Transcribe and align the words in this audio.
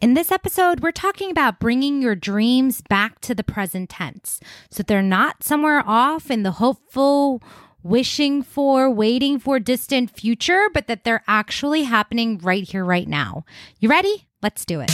In 0.00 0.14
this 0.14 0.32
episode, 0.32 0.80
we're 0.80 0.92
talking 0.92 1.30
about 1.30 1.60
bringing 1.60 2.00
your 2.00 2.14
dreams 2.14 2.80
back 2.80 3.20
to 3.20 3.34
the 3.34 3.44
present 3.44 3.90
tense 3.90 4.40
so 4.70 4.82
they're 4.82 5.02
not 5.02 5.42
somewhere 5.42 5.82
off 5.86 6.30
in 6.30 6.42
the 6.42 6.52
hopeful, 6.52 7.42
wishing 7.82 8.42
for, 8.42 8.88
waiting 8.88 9.38
for 9.38 9.60
distant 9.60 10.08
future, 10.08 10.70
but 10.72 10.86
that 10.86 11.04
they're 11.04 11.22
actually 11.28 11.82
happening 11.82 12.38
right 12.38 12.66
here, 12.66 12.82
right 12.82 13.06
now. 13.06 13.44
You 13.78 13.90
ready? 13.90 14.26
Let's 14.42 14.64
do 14.64 14.80
it. 14.80 14.90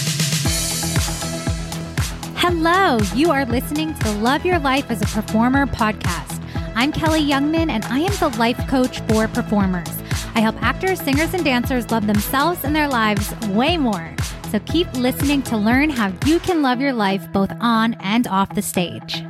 Hello, 2.39 2.99
you 3.15 3.31
are 3.31 3.45
listening 3.45 3.95
to 3.95 4.05
the 4.07 4.13
Love 4.15 4.45
Your 4.45 4.59
Life 4.59 4.91
as 4.91 5.01
a 5.03 5.07
Performer 5.07 5.67
podcast. 5.67 6.43
I'm 6.75 6.93
Kelli 6.93 7.25
Youngman, 7.25 7.71
and 7.71 7.85
I 7.85 8.01
am 8.01 8.13
the 8.17 8.37
life 8.41 8.59
coach 8.67 8.99
for 9.03 9.29
performers. 9.29 9.89
I 10.35 10.41
help 10.41 10.61
actors, 10.61 11.01
singers, 11.01 11.33
and 11.33 11.45
dancers 11.45 11.93
love 11.93 12.09
themselves 12.09 12.65
and 12.65 12.75
their 12.75 12.89
lives 12.89 13.33
way 13.51 13.77
more. 13.77 14.17
So 14.51 14.61
keep 14.61 14.91
listening 14.95 15.43
to 15.43 15.57
learn 15.57 15.91
how 15.91 16.13
you 16.25 16.39
can 16.39 16.63
love 16.63 16.81
your 16.81 16.93
life 16.93 17.31
both 17.33 17.51
on 17.61 17.95
and 17.95 18.29
off 18.29 18.55
the 18.55 18.63
stage. 18.63 19.25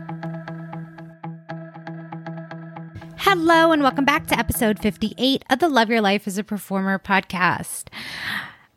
Hello, 3.16 3.72
and 3.72 3.82
welcome 3.82 4.04
back 4.04 4.26
to 4.26 4.38
episode 4.38 4.78
58 4.78 5.42
of 5.48 5.58
the 5.58 5.70
Love 5.70 5.88
Your 5.88 6.02
Life 6.02 6.28
as 6.28 6.36
a 6.36 6.44
Performer 6.44 6.98
podcast. 6.98 7.84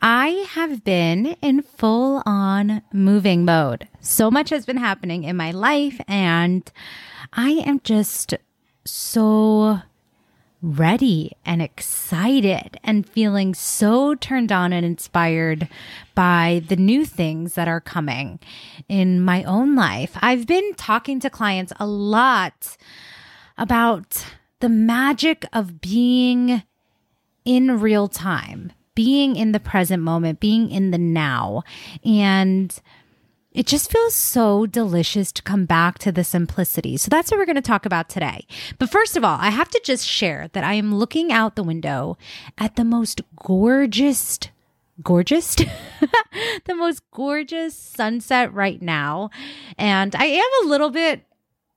I 0.01 0.47
have 0.51 0.85
been 0.85 1.35
in 1.41 1.61
full 1.61 2.23
on 2.25 2.83
moving 2.93 3.43
mode. 3.43 3.89
So 3.99 4.31
much 4.31 4.49
has 4.49 4.65
been 4.65 4.77
happening 4.77 5.25
in 5.25 5.35
my 5.35 5.51
life, 5.51 5.99
and 6.07 6.71
I 7.33 7.49
am 7.65 7.81
just 7.83 8.33
so 8.85 9.81
ready 10.61 11.31
and 11.45 11.61
excited 11.61 12.79
and 12.83 13.07
feeling 13.07 13.53
so 13.53 14.15
turned 14.15 14.51
on 14.51 14.73
and 14.73 14.85
inspired 14.85 15.67
by 16.15 16.61
the 16.67 16.75
new 16.75 17.05
things 17.05 17.55
that 17.55 17.67
are 17.67 17.79
coming 17.79 18.39
in 18.89 19.21
my 19.21 19.43
own 19.43 19.75
life. 19.75 20.17
I've 20.21 20.45
been 20.45 20.73
talking 20.75 21.19
to 21.21 21.29
clients 21.29 21.71
a 21.79 21.87
lot 21.87 22.77
about 23.57 24.25
the 24.59 24.69
magic 24.69 25.45
of 25.53 25.79
being 25.79 26.63
in 27.45 27.79
real 27.79 28.07
time, 28.07 28.73
being 28.95 29.37
in 29.37 29.53
the 29.53 29.59
present 29.59 30.03
moment, 30.03 30.41
being 30.41 30.69
in 30.69 30.91
the 30.91 30.97
now. 30.97 31.63
And 32.03 32.77
it 33.51 33.65
just 33.65 33.91
feels 33.91 34.13
so 34.13 34.65
delicious 34.65 35.31
to 35.31 35.41
come 35.41 35.65
back 35.65 35.97
to 35.99 36.11
the 36.11 36.23
simplicity. 36.23 36.97
So 36.97 37.09
that's 37.09 37.31
what 37.31 37.37
we're 37.37 37.45
going 37.45 37.55
to 37.55 37.61
talk 37.61 37.85
about 37.85 38.09
today. 38.09 38.45
But 38.77 38.89
first 38.89 39.17
of 39.17 39.23
all, 39.23 39.37
I 39.39 39.49
have 39.49 39.69
to 39.69 39.81
just 39.83 40.07
share 40.07 40.49
that 40.53 40.63
I 40.63 40.75
am 40.75 40.95
looking 40.95 41.31
out 41.31 41.55
the 41.55 41.63
window 41.63 42.17
at 42.57 42.75
the 42.75 42.85
most 42.85 43.21
gorgeous 43.35 44.39
gorgeous 45.01 45.55
the 46.65 46.75
most 46.75 47.01
gorgeous 47.11 47.73
sunset 47.73 48.53
right 48.53 48.81
now 48.81 49.29
and 49.77 50.13
i 50.13 50.25
am 50.25 50.49
a 50.61 50.67
little 50.67 50.89
bit 50.89 51.23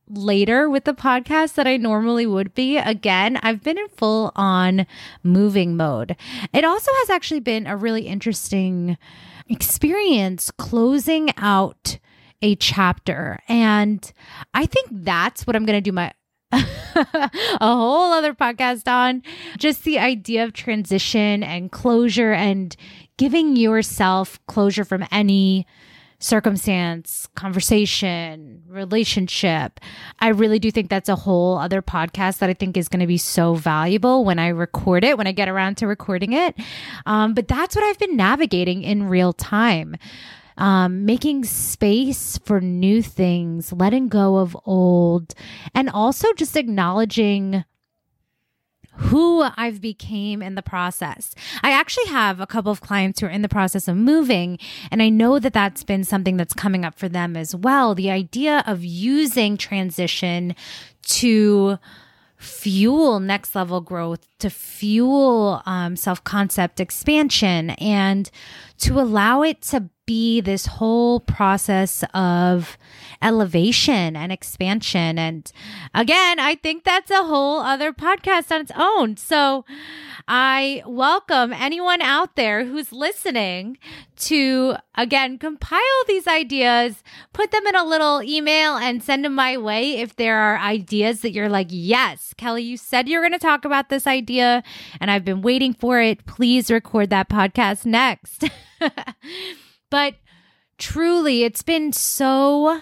later 0.08 0.68
with 0.68 0.84
the 0.84 0.94
podcast 0.94 1.54
that 1.54 1.66
I 1.66 1.76
normally 1.76 2.26
would 2.26 2.54
be. 2.54 2.76
Again, 2.76 3.38
I've 3.42 3.62
been 3.62 3.78
in 3.78 3.88
full 3.88 4.32
on 4.34 4.86
moving 5.22 5.76
mode. 5.76 6.16
It 6.52 6.64
also 6.64 6.90
has 6.92 7.10
actually 7.10 7.40
been 7.40 7.66
a 7.66 7.76
really 7.76 8.06
interesting 8.06 8.98
experience 9.52 10.50
closing 10.50 11.30
out 11.36 11.98
a 12.40 12.56
chapter. 12.56 13.38
And 13.48 14.12
I 14.54 14.66
think 14.66 14.88
that's 14.90 15.46
what 15.46 15.54
I'm 15.54 15.64
going 15.64 15.76
to 15.76 15.80
do 15.80 15.92
my 15.92 16.12
a 16.52 17.30
whole 17.60 18.12
other 18.12 18.34
podcast 18.34 18.86
on 18.86 19.22
just 19.56 19.84
the 19.84 19.98
idea 19.98 20.44
of 20.44 20.52
transition 20.52 21.42
and 21.42 21.72
closure 21.72 22.32
and 22.32 22.76
giving 23.16 23.56
yourself 23.56 24.38
closure 24.46 24.84
from 24.84 25.06
any 25.10 25.66
circumstance, 26.22 27.28
conversation, 27.34 28.62
relationship. 28.68 29.80
I 30.20 30.28
really 30.28 30.58
do 30.58 30.70
think 30.70 30.88
that's 30.88 31.08
a 31.08 31.16
whole 31.16 31.58
other 31.58 31.82
podcast 31.82 32.38
that 32.38 32.48
I 32.48 32.54
think 32.54 32.76
is 32.76 32.88
going 32.88 33.00
to 33.00 33.06
be 33.06 33.18
so 33.18 33.54
valuable 33.54 34.24
when 34.24 34.38
I 34.38 34.48
record 34.48 35.04
it, 35.04 35.18
when 35.18 35.26
I 35.26 35.32
get 35.32 35.48
around 35.48 35.78
to 35.78 35.86
recording 35.86 36.32
it. 36.32 36.54
Um, 37.06 37.34
but 37.34 37.48
that's 37.48 37.74
what 37.74 37.84
I've 37.84 37.98
been 37.98 38.16
navigating 38.16 38.82
in 38.82 39.08
real 39.08 39.32
time. 39.32 39.96
Um, 40.58 41.06
making 41.06 41.44
space 41.44 42.38
for 42.44 42.60
new 42.60 43.02
things, 43.02 43.72
letting 43.72 44.08
go 44.08 44.36
of 44.36 44.56
old, 44.66 45.34
and 45.74 45.88
also 45.88 46.32
just 46.34 46.56
acknowledging 46.56 47.64
who 48.94 49.44
I've 49.56 49.80
became 49.80 50.42
in 50.42 50.54
the 50.54 50.62
process. 50.62 51.34
I 51.62 51.72
actually 51.72 52.06
have 52.06 52.40
a 52.40 52.46
couple 52.46 52.70
of 52.70 52.80
clients 52.80 53.20
who 53.20 53.26
are 53.26 53.30
in 53.30 53.42
the 53.42 53.48
process 53.48 53.88
of 53.88 53.96
moving, 53.96 54.58
and 54.90 55.02
I 55.02 55.08
know 55.08 55.38
that 55.38 55.52
that's 55.52 55.82
been 55.84 56.04
something 56.04 56.36
that's 56.36 56.54
coming 56.54 56.84
up 56.84 56.98
for 56.98 57.08
them 57.08 57.36
as 57.36 57.54
well. 57.54 57.94
The 57.94 58.10
idea 58.10 58.62
of 58.66 58.84
using 58.84 59.56
transition 59.56 60.54
to 61.02 61.78
fuel 62.36 63.20
next 63.20 63.54
level 63.54 63.80
growth, 63.80 64.26
to 64.40 64.50
fuel 64.50 65.62
um, 65.64 65.96
self 65.96 66.22
concept 66.24 66.80
expansion, 66.80 67.70
and 67.70 68.30
to 68.78 69.00
allow 69.00 69.42
it 69.42 69.62
to 69.62 69.88
be 70.12 70.42
this 70.42 70.66
whole 70.66 71.20
process 71.20 72.04
of 72.12 72.76
elevation 73.22 74.14
and 74.14 74.30
expansion. 74.30 75.18
And 75.18 75.50
again, 75.94 76.38
I 76.38 76.54
think 76.54 76.84
that's 76.84 77.10
a 77.10 77.24
whole 77.24 77.60
other 77.60 77.94
podcast 77.94 78.52
on 78.52 78.60
its 78.60 78.72
own. 78.76 79.16
So 79.16 79.64
I 80.28 80.82
welcome 80.86 81.54
anyone 81.54 82.02
out 82.02 82.36
there 82.36 82.66
who's 82.66 82.92
listening 82.92 83.78
to, 84.16 84.76
again, 84.96 85.38
compile 85.38 86.02
these 86.06 86.26
ideas, 86.26 87.02
put 87.32 87.50
them 87.50 87.66
in 87.66 87.74
a 87.74 87.86
little 87.86 88.22
email 88.22 88.76
and 88.76 89.02
send 89.02 89.24
them 89.24 89.34
my 89.34 89.56
way 89.56 89.94
if 89.94 90.16
there 90.16 90.36
are 90.36 90.58
ideas 90.58 91.22
that 91.22 91.32
you're 91.32 91.48
like, 91.48 91.68
yes, 91.70 92.34
Kelli, 92.36 92.66
you 92.66 92.76
said 92.76 93.08
you're 93.08 93.22
going 93.22 93.32
to 93.32 93.38
talk 93.38 93.64
about 93.64 93.88
this 93.88 94.06
idea 94.06 94.62
and 95.00 95.10
I've 95.10 95.24
been 95.24 95.40
waiting 95.40 95.72
for 95.72 96.02
it. 96.02 96.26
Please 96.26 96.70
record 96.70 97.08
that 97.08 97.30
podcast 97.30 97.86
next. 97.86 98.44
but 99.92 100.14
truly, 100.78 101.44
it's 101.44 101.62
been 101.62 101.92
so 101.92 102.80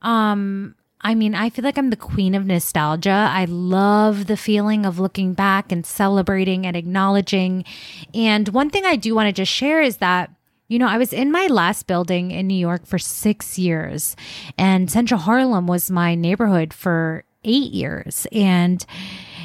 um 0.00 0.74
I 1.02 1.14
mean, 1.14 1.34
I 1.34 1.50
feel 1.50 1.64
like 1.64 1.76
I'm 1.76 1.90
the 1.90 1.96
queen 1.96 2.34
of 2.34 2.46
nostalgia. 2.46 3.28
I 3.30 3.44
love 3.44 4.26
the 4.26 4.36
feeling 4.36 4.86
of 4.86 4.98
looking 4.98 5.34
back 5.34 5.70
and 5.70 5.84
celebrating 5.84 6.66
and 6.66 6.74
acknowledging. 6.74 7.64
And 8.12 8.48
one 8.48 8.70
thing 8.70 8.84
I 8.86 8.96
do 8.96 9.14
want 9.14 9.28
to 9.28 9.32
just 9.32 9.52
share 9.52 9.82
is 9.82 9.98
that 9.98 10.30
you 10.68 10.80
know, 10.80 10.88
I 10.88 10.98
was 10.98 11.12
in 11.12 11.30
my 11.30 11.46
last 11.46 11.86
building 11.86 12.32
in 12.32 12.48
New 12.48 12.58
York 12.58 12.86
for 12.86 12.98
six 12.98 13.56
years, 13.56 14.16
and 14.58 14.90
Central 14.90 15.20
Harlem 15.20 15.68
was 15.68 15.92
my 15.92 16.16
neighborhood 16.16 16.72
for 16.74 17.22
eight 17.44 17.70
years. 17.70 18.26
And 18.32 18.84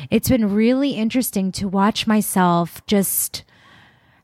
it's 0.10 0.30
been 0.30 0.56
really 0.56 0.92
interesting 0.92 1.52
to 1.54 1.68
watch 1.68 2.08
myself 2.08 2.84
just 2.88 3.44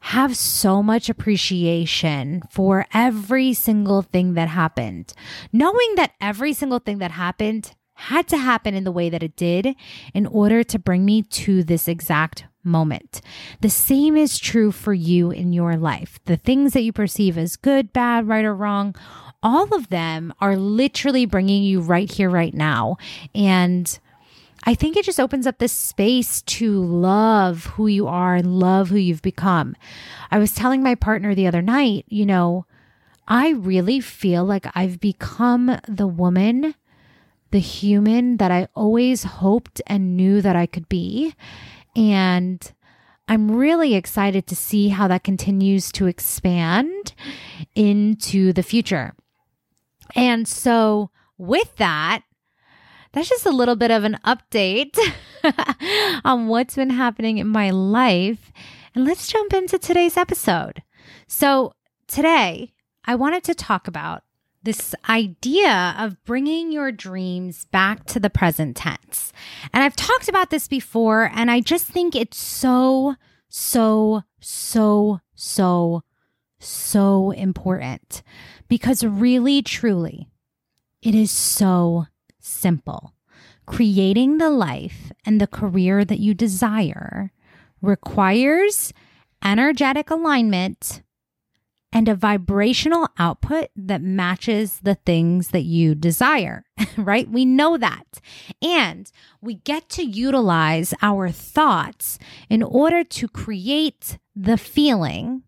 have 0.07 0.38
so 0.38 0.81
much 0.81 1.09
appreciation 1.09 2.41
for 2.50 2.85
every 2.94 3.53
single 3.53 4.01
thing 4.01 4.35
that 4.35 4.47
happened, 4.47 5.13
knowing 5.51 5.95
that 5.95 6.13
every 6.22 6.53
single 6.53 6.79
thing 6.79 7.00
that 7.00 7.12
happened 7.12 7.75
had 7.94 8.25
to 8.25 8.38
happen 8.38 8.73
in 8.73 8.85
the 8.85 8.91
way 8.91 9.09
that 9.09 9.22
it 9.22 9.35
did 9.35 9.75
in 10.13 10.25
order 10.28 10.63
to 10.63 10.79
bring 10.79 11.03
me 11.03 11.22
to 11.23 11.62
this 11.62 11.90
exact 11.90 12.46
moment. 12.63 13.19
The 13.59 13.69
same 13.69 14.16
is 14.16 14.40
true 14.40 14.72
for 14.72 14.94
you 14.94 15.29
in 15.29 15.51
your 15.51 15.75
life. 15.75 16.19
The 16.23 16.38
things 16.38 16.72
that 16.72 16.84
you 16.84 16.94
perceive 16.94 17.38
as 17.38 17.57
good, 17.57 17.91
bad, 17.91 18.29
right, 18.29 18.46
or 18.46 18.56
wrong, 18.56 18.96
all 19.44 19.75
of 19.75 19.90
them 19.90 20.34
are 20.40 20.56
literally 20.56 21.25
bringing 21.25 21.63
you 21.63 21.81
right 21.81 22.09
here, 22.09 22.29
right 22.29 22.53
now. 22.53 22.96
And 23.35 24.00
I 24.67 24.75
think 24.75 24.97
it 24.97 25.05
just 25.05 25.19
opens 25.19 25.47
up 25.47 25.59
this 25.59 25.72
space 25.72 26.41
to 26.41 26.83
love 26.83 27.67
who 27.67 27.88
you 27.88 28.05
are 28.05 28.35
and 28.35 28.59
love 28.59 28.89
who 28.89 28.97
you've 28.97 29.22
become. 29.22 29.78
I 30.29 30.39
was 30.39 30.53
telling 30.53 30.83
my 30.83 30.94
partner 30.94 31.33
the 31.33 31.47
other 31.47 31.61
night, 31.61 32.03
you 32.09 32.25
know, 32.25 32.66
I 33.29 33.51
really 33.51 34.02
feel 34.02 34.43
like 34.43 34.67
I've 34.75 34.99
become 34.99 35.79
the 35.87 36.05
woman, 36.05 36.75
the 37.52 37.59
human 37.59 38.35
that 38.37 38.52
I 38.52 38.67
always 38.75 39.23
hoped 39.23 39.81
and 39.87 40.17
knew 40.17 40.41
that 40.41 40.58
I 40.58 40.66
could 40.66 40.90
be. 40.90 41.34
And 41.96 42.70
I'm 43.29 43.49
really 43.49 43.96
excited 43.96 44.47
to 44.47 44.55
see 44.58 44.90
how 44.90 45.08
that 45.08 45.23
continues 45.23 45.93
to 45.93 46.08
expand 46.08 47.13
into 47.73 48.52
the 48.52 48.63
future. 48.63 49.13
And 50.13 50.46
so, 50.46 51.09
with 51.37 51.73
that, 51.78 52.23
that's 53.12 53.30
just 53.30 53.46
a 53.46 53.52
little 53.52 53.76
bit 53.76 53.92
of 53.92 54.04
an 54.04 54.18
update 54.26 54.98
on 56.26 56.48
what's 56.48 56.76
been 56.76 56.90
happening 56.90 57.38
in 57.38 57.48
my 57.48 57.70
life. 57.70 58.52
And 58.96 59.06
let's 59.06 59.28
jump 59.28 59.54
into 59.54 59.78
today's 59.78 60.18
episode. 60.18 60.84
So, 61.28 61.74
today 62.08 62.74
I 63.06 63.16
wanted 63.16 63.44
to 63.46 63.56
talk 63.56 63.88
about 63.88 64.24
this 64.64 64.94
idea 65.08 65.96
of 65.98 66.22
bringing 66.26 66.72
your 66.72 66.92
dreams 66.92 67.66
back 67.66 68.04
to 68.06 68.20
the 68.20 68.30
present 68.30 68.76
tense. 68.76 69.32
And 69.74 69.84
I've 69.84 69.96
talked 69.96 70.28
about 70.28 70.50
this 70.50 70.68
before, 70.68 71.32
and 71.34 71.50
I 71.50 71.62
just 71.62 71.86
think 71.86 72.16
it's 72.16 72.38
so, 72.38 73.16
so, 73.48 74.24
so, 74.42 75.22
so, 75.36 76.04
so 76.59 77.32
important 77.32 78.24
because 78.68 79.06
really, 79.06 79.62
truly, 79.62 80.28
it 81.02 81.16
is 81.16 81.32
so 81.32 82.08
simple. 82.47 83.14
Creating 83.66 84.38
the 84.38 84.49
life 84.49 85.11
and 85.26 85.40
the 85.40 85.47
career 85.47 86.05
that 86.05 86.20
you 86.20 86.34
desire 86.34 87.32
requires 87.82 88.94
energetic 89.44 90.09
alignment 90.09 91.03
and 91.94 92.09
a 92.09 92.16
vibrational 92.16 93.08
output 93.17 93.70
that 93.76 94.02
matches 94.02 94.79
the 94.84 94.96
things 94.96 95.49
that 95.49 95.64
you 95.64 95.96
desire, 95.96 96.66
right? 96.97 97.29
We 97.29 97.46
know 97.46 97.78
that. 97.78 98.20
And 98.61 99.09
we 99.41 99.55
get 99.55 99.90
to 99.90 100.03
utilize 100.03 100.94
our 101.02 101.29
thoughts 101.29 102.20
in 102.49 102.61
order 102.61 103.03
to 103.03 103.28
create 103.28 104.17
the 104.35 104.58
feeling 104.58 105.44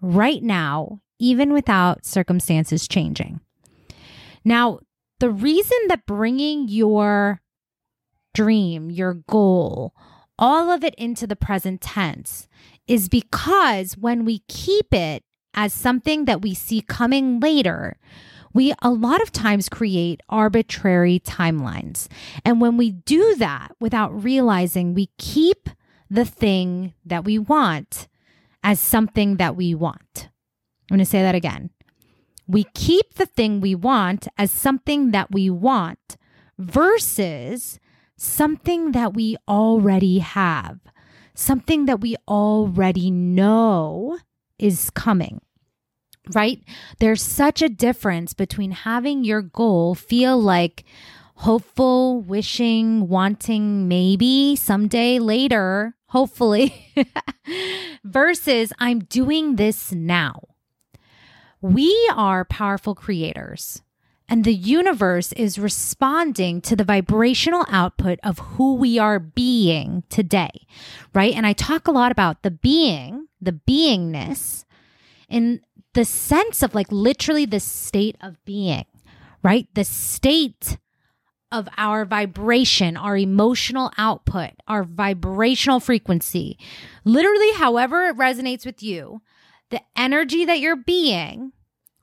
right 0.00 0.42
now, 0.42 1.00
even 1.18 1.52
without 1.52 2.04
circumstances 2.04 2.86
changing. 2.86 3.40
Now, 4.44 4.80
the 5.20 5.30
reason 5.30 5.78
that 5.88 6.06
bringing 6.06 6.68
your 6.68 7.40
dream, 8.34 8.90
your 8.90 9.14
goal, 9.14 9.94
all 10.38 10.70
of 10.70 10.84
it 10.84 10.94
into 10.94 11.26
the 11.26 11.36
present 11.36 11.80
tense 11.80 12.48
is 12.86 13.08
because 13.08 13.96
when 13.96 14.24
we 14.24 14.40
keep 14.48 14.94
it 14.94 15.24
as 15.54 15.72
something 15.72 16.24
that 16.26 16.42
we 16.42 16.54
see 16.54 16.80
coming 16.80 17.40
later, 17.40 17.96
we 18.54 18.72
a 18.80 18.90
lot 18.90 19.20
of 19.20 19.32
times 19.32 19.68
create 19.68 20.20
arbitrary 20.28 21.20
timelines. 21.20 22.08
And 22.44 22.60
when 22.60 22.76
we 22.76 22.92
do 22.92 23.34
that 23.36 23.72
without 23.80 24.22
realizing, 24.22 24.94
we 24.94 25.10
keep 25.18 25.68
the 26.08 26.24
thing 26.24 26.94
that 27.04 27.24
we 27.24 27.38
want 27.38 28.08
as 28.62 28.80
something 28.80 29.36
that 29.36 29.56
we 29.56 29.74
want. 29.74 30.28
I'm 30.90 30.96
going 30.96 30.98
to 31.00 31.04
say 31.04 31.22
that 31.22 31.34
again. 31.34 31.70
We 32.48 32.64
keep 32.74 33.14
the 33.14 33.26
thing 33.26 33.60
we 33.60 33.74
want 33.74 34.26
as 34.36 34.50
something 34.50 35.10
that 35.12 35.30
we 35.30 35.50
want 35.50 36.16
versus 36.58 37.78
something 38.16 38.92
that 38.92 39.14
we 39.14 39.36
already 39.46 40.18
have, 40.18 40.80
something 41.34 41.84
that 41.84 42.00
we 42.00 42.16
already 42.26 43.10
know 43.10 44.18
is 44.58 44.90
coming 44.90 45.40
right? 46.34 46.62
There's 46.98 47.22
such 47.22 47.62
a 47.62 47.68
difference 47.68 48.34
between 48.34 48.72
having 48.72 49.24
your 49.24 49.42
goal 49.42 49.94
feel 49.94 50.40
like 50.40 50.84
hopeful, 51.36 52.20
wishing, 52.20 53.08
wanting, 53.08 53.88
maybe 53.88 54.56
someday 54.56 55.18
later, 55.18 55.94
hopefully, 56.08 56.92
versus 58.04 58.72
I'm 58.78 59.00
doing 59.00 59.56
this 59.56 59.92
now. 59.92 60.42
We 61.60 62.10
are 62.14 62.44
powerful 62.44 62.94
creators. 62.94 63.82
And 64.28 64.44
the 64.44 64.54
universe 64.54 65.32
is 65.32 65.58
responding 65.58 66.60
to 66.62 66.76
the 66.76 66.84
vibrational 66.84 67.64
output 67.68 68.18
of 68.22 68.38
who 68.38 68.74
we 68.74 68.98
are 68.98 69.18
being 69.18 70.04
today, 70.10 70.66
right? 71.14 71.34
And 71.34 71.46
I 71.46 71.54
talk 71.54 71.88
a 71.88 71.92
lot 71.92 72.12
about 72.12 72.42
the 72.42 72.50
being, 72.50 73.28
the 73.40 73.52
beingness, 73.52 74.66
in 75.30 75.62
the 75.94 76.04
sense 76.04 76.62
of 76.62 76.74
like 76.74 76.92
literally 76.92 77.46
the 77.46 77.60
state 77.60 78.16
of 78.20 78.44
being, 78.44 78.84
right? 79.42 79.66
The 79.74 79.84
state 79.84 80.76
of 81.50 81.66
our 81.78 82.04
vibration, 82.04 82.98
our 82.98 83.16
emotional 83.16 83.90
output, 83.96 84.50
our 84.66 84.84
vibrational 84.84 85.80
frequency, 85.80 86.58
literally, 87.04 87.52
however 87.54 88.04
it 88.08 88.18
resonates 88.18 88.66
with 88.66 88.82
you, 88.82 89.22
the 89.70 89.80
energy 89.96 90.44
that 90.44 90.60
you're 90.60 90.76
being, 90.76 91.52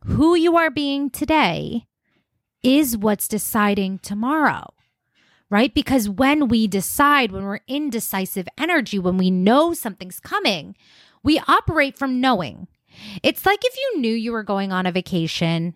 who 0.06 0.35
you 0.35 0.56
are 0.57 0.69
being 0.69 1.09
today, 1.09 1.88
is 2.63 2.97
what's 2.97 3.27
deciding 3.27 4.00
tomorrow, 4.00 4.73
right? 5.50 5.73
Because 5.73 6.09
when 6.09 6.47
we 6.47 6.67
decide, 6.67 7.31
when 7.31 7.44
we're 7.44 7.59
indecisive 7.67 8.47
energy, 8.57 8.97
when 9.00 9.17
we 9.17 9.29
know 9.29 9.73
something's 9.73 10.19
coming, 10.19 10.75
we 11.23 11.39
operate 11.47 11.97
from 11.97 12.21
knowing. 12.21 12.67
It's 13.23 13.45
like 13.45 13.59
if 13.63 13.75
you 13.75 14.01
knew 14.01 14.13
you 14.13 14.31
were 14.31 14.44
going 14.44 14.71
on 14.71 14.85
a 14.85 14.91
vacation, 14.91 15.75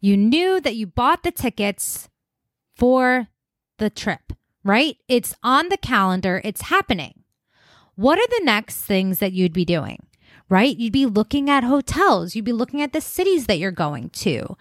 you 0.00 0.16
knew 0.16 0.60
that 0.60 0.76
you 0.76 0.86
bought 0.86 1.22
the 1.22 1.30
tickets 1.30 2.08
for 2.76 3.28
the 3.78 3.90
trip, 3.90 4.32
right? 4.64 4.96
It's 5.08 5.34
on 5.42 5.68
the 5.68 5.76
calendar, 5.76 6.40
it's 6.44 6.62
happening. 6.62 7.24
What 7.94 8.18
are 8.18 8.38
the 8.38 8.44
next 8.44 8.82
things 8.82 9.18
that 9.18 9.32
you'd 9.32 9.52
be 9.52 9.64
doing? 9.64 10.06
Right? 10.50 10.76
You'd 10.76 10.92
be 10.92 11.06
looking 11.06 11.48
at 11.48 11.64
hotels. 11.64 12.34
You'd 12.34 12.44
be 12.44 12.52
looking 12.52 12.82
at 12.82 12.92
the 12.92 13.00
cities 13.00 13.46
that 13.46 13.58
you're 13.58 13.70
going 13.70 14.10
to. 14.10 14.56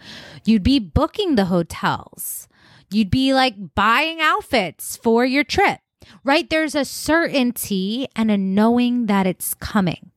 You'd 0.45 0.63
be 0.63 0.79
booking 0.79 1.35
the 1.35 1.45
hotels. 1.45 2.47
You'd 2.91 3.11
be 3.11 3.33
like 3.33 3.75
buying 3.75 4.21
outfits 4.21 4.95
for 4.95 5.25
your 5.25 5.43
trip, 5.43 5.79
right? 6.23 6.49
There's 6.49 6.75
a 6.75 6.85
certainty 6.85 8.07
and 8.15 8.31
a 8.31 8.37
knowing 8.37 9.07
that 9.07 9.27
it's 9.27 9.53
coming. 9.53 10.11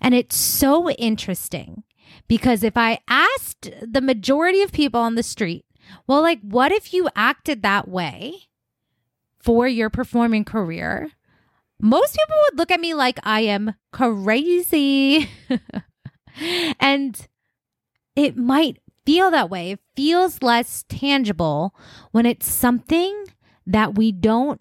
And 0.00 0.14
it's 0.14 0.36
so 0.36 0.90
interesting 0.90 1.84
because 2.28 2.62
if 2.62 2.76
I 2.76 3.00
asked 3.08 3.70
the 3.82 4.00
majority 4.00 4.62
of 4.62 4.72
people 4.72 5.00
on 5.00 5.14
the 5.14 5.22
street, 5.22 5.64
well, 6.06 6.22
like, 6.22 6.40
what 6.42 6.72
if 6.72 6.94
you 6.94 7.08
acted 7.16 7.62
that 7.62 7.88
way 7.88 8.48
for 9.38 9.66
your 9.66 9.90
performing 9.90 10.44
career? 10.44 11.10
Most 11.80 12.16
people 12.16 12.36
would 12.44 12.58
look 12.58 12.70
at 12.70 12.80
me 12.80 12.94
like 12.94 13.18
I 13.22 13.40
am 13.40 13.74
crazy. 13.92 15.30
and 16.80 17.28
it 18.14 18.36
might 18.36 18.78
feel 19.06 19.30
that 19.30 19.50
way. 19.50 19.72
It 19.72 19.80
feels 19.96 20.42
less 20.42 20.84
tangible 20.88 21.74
when 22.12 22.26
it's 22.26 22.46
something 22.46 23.24
that 23.66 23.96
we 23.96 24.12
don't 24.12 24.60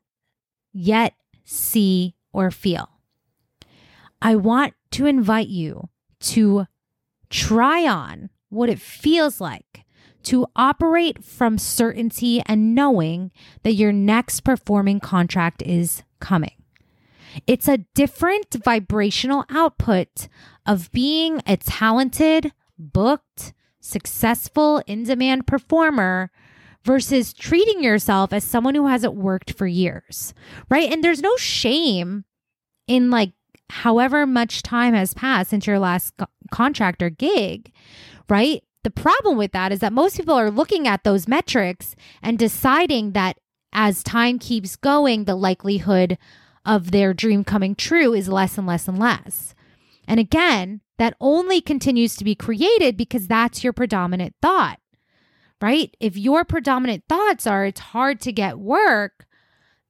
yet 0.72 1.14
see 1.44 2.16
or 2.32 2.52
feel. 2.52 2.90
I 4.22 4.36
want 4.36 4.74
to 4.92 5.06
invite 5.06 5.48
you 5.48 5.90
to 6.22 6.68
try 7.30 7.88
on 7.88 8.30
what 8.50 8.70
it 8.70 8.80
feels 8.80 9.40
like 9.40 9.86
to 10.24 10.46
operate 10.56 11.24
from 11.24 11.58
certainty 11.58 12.42
and 12.46 12.76
knowing 12.76 13.32
that 13.64 13.74
your 13.74 13.92
next 13.92 14.42
performing 14.42 15.00
contract 15.00 15.62
is 15.62 16.04
coming. 16.20 16.59
It's 17.48 17.68
a 17.68 17.80
different 17.96 18.56
vibrational 18.64 19.46
output 19.50 20.28
of 20.66 20.92
being 20.92 21.42
a 21.46 21.58
talented, 21.58 22.52
booked, 22.78 23.54
successful, 23.80 24.82
in 24.88 25.04
demand 25.04 25.48
performer 25.48 26.32
versus 26.84 27.34
treating 27.34 27.84
yourself 27.84 28.32
as 28.34 28.44
someone 28.44 28.76
who 28.76 28.88
hasn't 28.88 29.16
worked 29.16 29.52
for 29.52 29.68
years, 29.68 30.34
right? 30.70 30.92
And 30.92 31.04
there's 31.04 31.22
no 31.22 31.36
shame 31.38 32.26
in 32.88 33.10
like 33.10 33.34
however 33.70 34.26
much 34.26 34.64
time 34.64 34.94
has 34.94 35.14
passed 35.14 35.50
since 35.50 35.68
your 35.68 35.80
last 35.80 36.16
co- 36.18 36.28
contract 36.52 37.04
or 37.04 37.10
gig, 37.10 37.72
right? 38.30 38.64
The 38.84 38.90
problem 38.90 39.38
with 39.38 39.52
that 39.52 39.72
is 39.72 39.80
that 39.80 39.94
most 39.94 40.18
people 40.18 40.34
are 40.36 40.50
looking 40.50 40.88
at 40.88 41.04
those 41.04 41.28
metrics 41.28 41.96
and 42.22 42.40
deciding 42.40 43.12
that 43.12 43.38
as 43.74 44.02
time 44.02 44.40
keeps 44.40 44.76
going, 44.76 45.26
the 45.26 45.36
likelihood 45.36 46.18
of 46.66 46.92
their 46.92 47.14
dream 47.14 47.44
coming 47.44 47.76
true 47.76 48.14
is 48.14 48.28
less 48.28 48.58
and 48.58 48.68
less 48.68 48.88
and 48.88 49.00
less. 49.00 49.56
And 50.08 50.20
again, 50.20 50.82
that 50.98 51.16
only 51.20 51.62
continues 51.62 52.16
to 52.16 52.24
be 52.24 52.36
created 52.36 52.98
because 52.98 53.28
that's 53.28 53.64
your 53.64 53.74
predominant 53.74 54.36
thought, 54.42 54.80
right? 55.62 55.96
If 56.00 56.18
your 56.18 56.44
predominant 56.44 57.04
thoughts 57.08 57.48
are 57.48 57.66
it's 57.66 57.80
hard 57.80 58.20
to 58.22 58.32
get 58.32 58.60
work, 58.60 59.28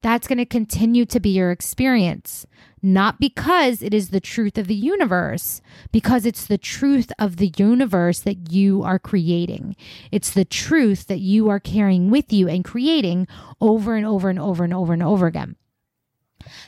that's 0.02 0.28
going 0.28 0.38
to 0.38 0.46
continue 0.46 1.06
to 1.06 1.20
be 1.20 1.30
your 1.30 1.52
experience 1.52 2.46
not 2.82 3.20
because 3.20 3.82
it 3.82 3.94
is 3.94 4.10
the 4.10 4.20
truth 4.20 4.58
of 4.58 4.68
the 4.68 4.76
universe, 4.76 5.62
because 5.92 6.26
it's 6.26 6.46
the 6.46 6.58
truth 6.58 7.12
of 7.20 7.38
the 7.38 7.54
universe 7.58 8.20
that 8.22 8.52
you 8.52 8.84
are 8.84 9.00
creating. 9.00 9.76
It's 10.12 10.32
the 10.32 10.46
truth 10.46 11.08
that 11.08 11.20
you 11.20 11.50
are 11.50 11.60
carrying 11.60 12.10
with 12.10 12.32
you 12.32 12.48
and 12.48 12.64
creating 12.64 13.28
over 13.60 13.96
and 13.96 14.06
over 14.06 14.30
and 14.30 14.40
over 14.40 14.64
and 14.64 14.74
over 14.74 14.94
and 14.94 15.04
over 15.04 15.28
again. 15.28 15.56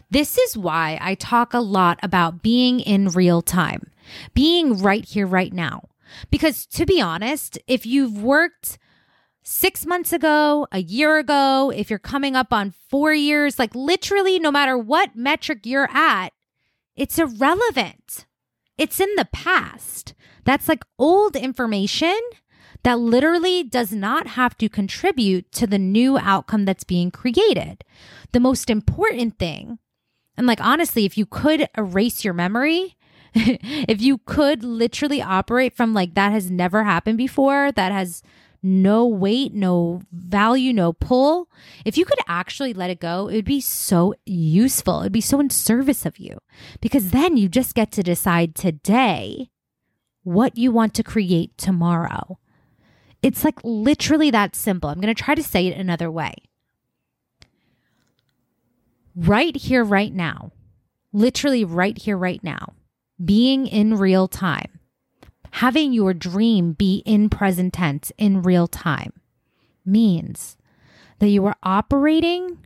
This 0.10 0.38
is 0.38 0.58
why 0.58 0.98
I 1.02 1.16
talk 1.16 1.54
a 1.54 1.60
lot 1.60 2.00
about 2.04 2.42
being 2.42 2.80
in 2.80 3.10
real 3.10 3.42
time, 3.42 3.92
being 4.34 4.78
right 4.78 5.06
here, 5.06 5.28
right 5.28 5.54
now. 5.54 5.90
Because 6.30 6.66
to 6.68 6.86
be 6.86 7.02
honest, 7.02 7.58
if 7.68 7.86
you've 7.86 8.22
worked 8.22 8.78
six 9.44 9.86
months 9.86 10.14
ago, 10.14 10.68
a 10.72 10.80
year 10.80 11.18
ago, 11.18 11.72
if 11.76 11.90
you're 11.90 12.00
coming 12.00 12.36
up 12.36 12.54
on 12.54 12.74
four 12.90 13.14
years, 13.14 13.58
like 13.58 13.74
literally, 13.74 14.40
no 14.40 14.52
matter 14.52 14.78
what 14.78 15.16
metric 15.16 15.66
you're 15.66 15.90
at, 15.92 16.30
it's 16.96 17.18
irrelevant. 17.18 18.26
It's 18.78 19.00
in 19.00 19.14
the 19.16 19.28
past. 19.32 20.14
That's 20.44 20.68
like 20.68 20.84
old 20.98 21.36
information 21.36 22.20
that 22.84 23.00
literally 23.00 23.64
does 23.64 23.92
not 23.92 24.28
have 24.28 24.58
to 24.58 24.70
contribute 24.70 25.52
to 25.52 25.68
the 25.68 25.78
new 25.78 26.18
outcome 26.18 26.66
that's 26.66 26.84
being 26.84 27.12
created. 27.12 27.84
The 28.32 28.40
most 28.40 28.70
important 28.70 29.38
thing, 29.38 29.80
and 30.38 30.48
like 30.48 30.62
honestly, 30.62 31.06
if 31.06 31.18
you 31.18 31.26
could 31.26 31.68
erase 31.78 32.24
your 32.24 32.34
memory, 32.34 32.98
if 33.34 34.02
you 34.02 34.20
could 34.20 34.64
literally 34.64 35.22
operate 35.22 35.76
from 35.76 35.94
like 35.94 36.16
that 36.16 36.32
has 36.32 36.50
never 36.50 36.84
happened 36.84 37.18
before, 37.18 37.72
that 37.74 37.92
has 37.92 38.24
no 38.64 39.08
weight, 39.08 39.54
no 39.54 40.02
value, 40.12 40.72
no 40.72 40.94
pull, 40.94 41.50
if 41.84 41.98
you 41.98 42.06
could 42.06 42.20
actually 42.28 42.74
let 42.74 42.90
it 42.90 43.00
go, 43.00 43.28
it 43.28 43.36
would 43.36 43.46
be 43.46 43.62
so 43.62 44.14
useful. 44.26 45.02
It'd 45.02 45.12
be 45.12 45.22
so 45.22 45.40
in 45.40 45.50
service 45.50 46.06
of 46.06 46.20
you 46.20 46.38
because 46.80 47.10
then 47.10 47.38
you 47.38 47.50
just 47.50 47.74
get 47.74 47.92
to 47.94 48.04
decide 48.04 48.56
today 48.56 49.50
what 50.24 50.58
you 50.58 50.72
want 50.72 50.94
to 50.96 51.04
create 51.04 51.58
tomorrow. 51.58 52.38
It's 53.24 53.44
like 53.44 53.60
literally 53.64 54.32
that 54.32 54.56
simple. 54.56 54.90
I'm 54.90 55.02
going 55.02 55.14
to 55.14 55.24
try 55.24 55.36
to 55.36 55.44
say 55.44 55.68
it 55.68 55.78
another 55.78 56.12
way. 56.12 56.36
Right 59.28 59.56
here, 59.56 59.84
right 59.84 60.14
now, 60.14 60.52
literally 61.14 61.64
right 61.64 61.98
here, 61.98 62.18
right 62.18 62.44
now, 62.44 62.74
being 63.24 63.68
in 63.68 63.98
real 63.98 64.28
time 64.28 64.80
having 65.52 65.92
your 65.94 66.14
dream 66.14 66.74
be 66.74 67.04
in 67.06 67.30
present 67.30 67.74
tense 67.74 68.12
in 68.18 68.42
real 68.42 68.68
time 68.68 69.14
means 69.86 70.58
that 71.20 71.28
you 71.28 71.46
are 71.46 71.56
operating 71.62 72.58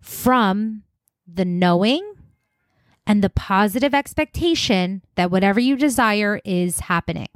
from 0.00 0.82
the 1.26 1.44
knowing 1.44 2.14
and 3.06 3.22
the 3.22 3.30
positive 3.30 3.94
expectation 3.94 5.02
that 5.14 5.30
whatever 5.30 5.60
you 5.60 5.76
desire 5.76 6.40
is 6.44 6.80
happening. 6.80 7.28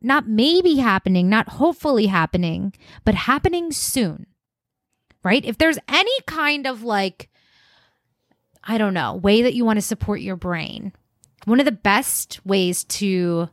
Not 0.00 0.28
maybe 0.28 0.76
happening, 0.76 1.28
not 1.28 1.48
hopefully 1.50 2.06
happening, 2.06 2.74
but 3.04 3.14
happening 3.14 3.72
soon, 3.72 4.26
right? 5.24 5.44
If 5.44 5.58
there's 5.58 5.78
any 5.88 6.20
kind 6.26 6.66
of 6.66 6.82
like, 6.82 7.28
I 8.62 8.78
don't 8.78 8.94
know, 8.94 9.14
way 9.14 9.42
that 9.42 9.54
you 9.54 9.64
want 9.64 9.78
to 9.78 9.82
support 9.82 10.20
your 10.20 10.36
brain, 10.36 10.92
one 11.46 11.58
of 11.58 11.66
the 11.66 11.72
best 11.72 12.44
ways 12.46 12.84
to 12.84 13.48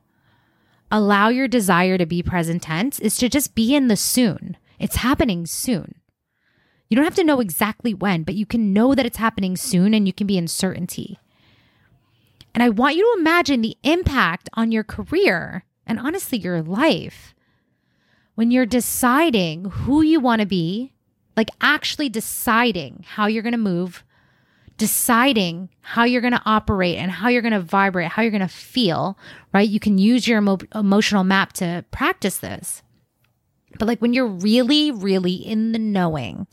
allow 0.92 1.30
your 1.30 1.48
desire 1.48 1.98
to 1.98 2.06
be 2.06 2.22
present 2.22 2.64
tense 2.64 3.00
is 3.00 3.16
to 3.18 3.30
just 3.30 3.56
be 3.56 3.74
in 3.74 3.88
the 3.88 3.96
soon. 3.96 4.58
It's 4.78 4.98
happening 4.98 5.46
soon. 5.46 5.96
You 6.90 6.96
don't 6.96 7.06
have 7.06 7.16
to 7.16 7.24
know 7.24 7.40
exactly 7.40 7.94
when, 7.94 8.24
but 8.24 8.36
you 8.36 8.46
can 8.46 8.74
know 8.74 8.94
that 8.94 9.06
it's 9.06 9.18
happening 9.18 9.56
soon 9.56 9.94
and 9.94 10.06
you 10.06 10.12
can 10.12 10.28
be 10.28 10.38
in 10.38 10.50
certainty. 10.50 11.18
And 12.54 12.62
I 12.62 12.68
want 12.68 12.98
you 12.98 13.04
to 13.04 13.22
imagine 13.22 13.62
the 13.62 13.78
impact 13.84 14.50
on 14.56 14.74
your 14.74 14.84
career 14.84 15.64
and 15.88 15.98
honestly 15.98 16.38
your 16.38 16.62
life 16.62 17.34
when 18.36 18.52
you're 18.52 18.66
deciding 18.66 19.66
who 19.66 20.02
you 20.02 20.20
want 20.20 20.42
to 20.42 20.46
be, 20.46 20.94
like 21.36 21.50
actually 21.62 22.10
deciding 22.10 23.06
how 23.08 23.28
you're 23.28 23.44
going 23.44 23.52
to 23.54 23.58
move 23.58 24.04
deciding 24.82 25.70
how 25.82 26.04
you're 26.04 26.22
going 26.22 26.34
to 26.34 26.42
operate 26.44 26.98
and 26.98 27.12
how 27.12 27.30
you're 27.30 27.44
going 27.44 27.54
to 27.54 27.60
vibrate, 27.60 28.08
how 28.08 28.24
you're 28.24 28.32
going 28.32 28.42
to 28.42 28.48
feel, 28.48 29.16
right? 29.54 29.70
You 29.70 29.80
can 29.80 30.00
use 30.00 30.28
your 30.28 30.40
emo- 30.40 30.58
emotional 30.74 31.24
map 31.24 31.54
to 31.54 31.86
practice 31.92 32.40
this. 32.40 32.82
But 33.78 33.88
like 33.88 34.02
when 34.02 34.14
you're 34.14 34.26
really, 34.26 34.90
really 34.90 35.36
in 35.36 35.72
the 35.72 35.78
knowing, 35.78 36.48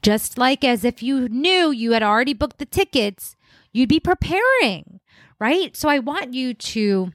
just 0.00 0.38
like 0.38 0.62
as 0.62 0.84
if 0.84 1.02
you 1.02 1.28
knew 1.28 1.72
you 1.72 1.90
had 1.90 2.04
already 2.04 2.34
booked 2.34 2.58
the 2.58 2.66
tickets, 2.66 3.34
you'd 3.72 3.88
be 3.88 3.98
preparing, 3.98 5.00
right? 5.40 5.76
So 5.76 5.88
I 5.88 5.98
want 5.98 6.34
you 6.34 6.54
to 6.54 7.10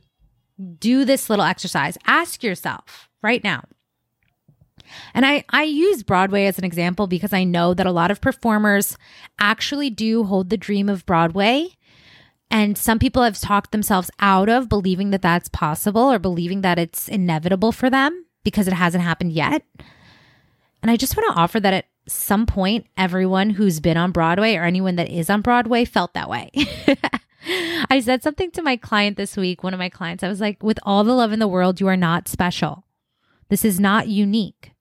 do 0.79 1.05
this 1.05 1.29
little 1.29 1.45
exercise. 1.45 1.97
Ask 2.05 2.43
yourself 2.43 3.07
right 3.21 3.41
now 3.41 3.63
and 5.13 5.25
I, 5.25 5.43
I 5.49 5.63
use 5.63 6.03
Broadway 6.03 6.45
as 6.45 6.57
an 6.57 6.63
example 6.63 7.07
because 7.07 7.33
I 7.33 7.43
know 7.43 7.73
that 7.73 7.85
a 7.85 7.91
lot 7.91 8.11
of 8.11 8.21
performers 8.21 8.97
actually 9.39 9.89
do 9.89 10.23
hold 10.23 10.49
the 10.49 10.57
dream 10.57 10.89
of 10.89 11.05
Broadway. 11.05 11.69
And 12.51 12.77
some 12.77 12.99
people 12.99 13.23
have 13.23 13.39
talked 13.39 13.71
themselves 13.71 14.11
out 14.19 14.49
of 14.49 14.69
believing 14.69 15.09
that 15.11 15.21
that's 15.21 15.49
possible 15.49 16.11
or 16.11 16.19
believing 16.19 16.61
that 16.61 16.77
it's 16.77 17.07
inevitable 17.07 17.71
for 17.71 17.89
them 17.89 18.25
because 18.43 18.67
it 18.67 18.73
hasn't 18.73 19.03
happened 19.03 19.31
yet. 19.31 19.63
And 20.81 20.91
I 20.91 20.97
just 20.97 21.17
want 21.17 21.33
to 21.33 21.41
offer 21.41 21.59
that 21.59 21.73
at 21.73 21.85
some 22.07 22.45
point, 22.45 22.85
everyone 22.95 23.49
who's 23.51 23.79
been 23.79 23.97
on 23.97 24.11
Broadway 24.11 24.55
or 24.55 24.63
anyone 24.63 24.95
that 24.97 25.09
is 25.09 25.29
on 25.29 25.41
Broadway 25.41 25.85
felt 25.85 26.13
that 26.13 26.29
way. 26.29 26.51
I 27.89 27.99
said 27.99 28.21
something 28.21 28.51
to 28.51 28.61
my 28.61 28.77
client 28.77 29.17
this 29.17 29.35
week, 29.35 29.63
one 29.63 29.73
of 29.73 29.79
my 29.79 29.89
clients. 29.89 30.23
I 30.23 30.27
was 30.27 30.41
like, 30.41 30.61
with 30.61 30.79
all 30.83 31.03
the 31.03 31.13
love 31.13 31.31
in 31.31 31.39
the 31.39 31.47
world, 31.47 31.79
you 31.79 31.87
are 31.87 31.97
not 31.97 32.27
special. 32.27 32.85
This 33.49 33.65
is 33.65 33.79
not 33.79 34.07
unique 34.07 34.74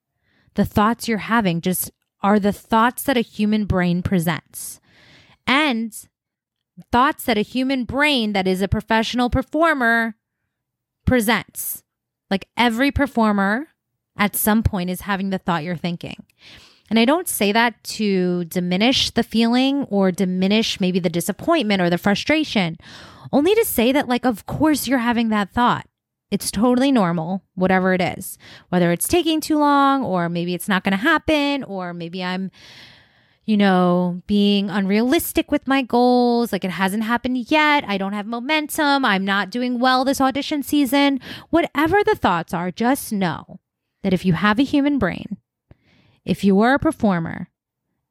the 0.55 0.65
thoughts 0.65 1.09
you're 1.09 1.19
having 1.19 1.61
just 1.61 1.91
are 2.23 2.39
the 2.39 2.53
thoughts 2.53 3.03
that 3.05 3.17
a 3.17 3.23
human 3.23 3.65
brain 3.65 4.03
presents. 4.03 4.81
And 5.47 5.95
thoughts 6.91 7.25
that 7.25 7.39
a 7.39 7.43
human 7.43 7.85
brain 7.85 8.33
that 8.33 8.49
is 8.49 8.63
a 8.63 8.69
professional 8.69 9.31
performer 9.31 10.17
presents. 11.07 11.83
Like 12.31 12.49
every 12.57 12.91
performer 12.91 13.69
at 14.17 14.37
some 14.37 14.63
point 14.63 14.91
is 14.91 15.03
having 15.03 15.31
the 15.31 15.39
thought 15.39 15.65
you're 15.65 15.77
thinking. 15.77 16.25
And 16.91 16.99
I 16.99 17.05
don't 17.05 17.29
say 17.29 17.53
that 17.53 17.83
to 17.85 18.45
diminish 18.45 19.11
the 19.11 19.23
feeling 19.23 19.85
or 19.85 20.13
diminish 20.13 20.81
maybe 20.81 21.01
the 21.01 21.09
disappointment 21.09 21.81
or 21.81 21.91
the 21.91 21.99
frustration, 21.99 22.77
only 23.33 23.55
to 23.55 23.65
say 23.65 23.91
that, 23.93 24.09
like, 24.09 24.25
of 24.25 24.47
course 24.47 24.87
you're 24.87 24.99
having 24.99 25.31
that 25.31 25.51
thought. 25.51 25.87
It's 26.35 26.51
totally 26.51 26.91
normal, 26.91 27.45
whatever 27.55 27.95
it 27.95 28.01
is, 28.01 28.39
whether 28.71 28.91
it's 28.91 29.07
taking 29.07 29.41
too 29.41 29.57
long, 29.57 30.03
or 30.03 30.29
maybe 30.29 30.53
it's 30.53 30.67
not 30.67 30.83
going 30.83 30.91
to 30.91 30.97
happen, 30.97 31.63
or 31.63 31.95
maybe 31.95 32.25
I'm, 32.25 32.51
you 33.45 33.57
know, 33.57 34.21
being 34.27 34.69
unrealistic 34.69 35.53
with 35.53 35.69
my 35.69 35.83
goals. 35.83 36.51
Like 36.51 36.65
it 36.65 36.73
hasn't 36.73 37.05
happened 37.05 37.53
yet. 37.53 37.85
I 37.87 37.99
don't 37.99 38.15
have 38.15 38.27
momentum. 38.27 39.05
I'm 39.05 39.25
not 39.25 39.51
doing 39.51 39.79
well 39.79 40.05
this 40.05 40.21
audition 40.21 40.65
season. 40.65 41.21
Whatever 41.51 42.03
the 42.03 42.17
thoughts 42.17 42.53
are, 42.53 42.73
just 42.73 43.13
know 43.13 43.61
that 44.03 44.13
if 44.13 44.25
you 44.25 44.33
have 44.33 44.59
a 44.59 44.65
human 44.65 44.99
brain, 44.99 45.37
if 46.25 46.43
you 46.43 46.61
are 46.63 46.75
a 46.75 46.81
performer, 46.81 47.49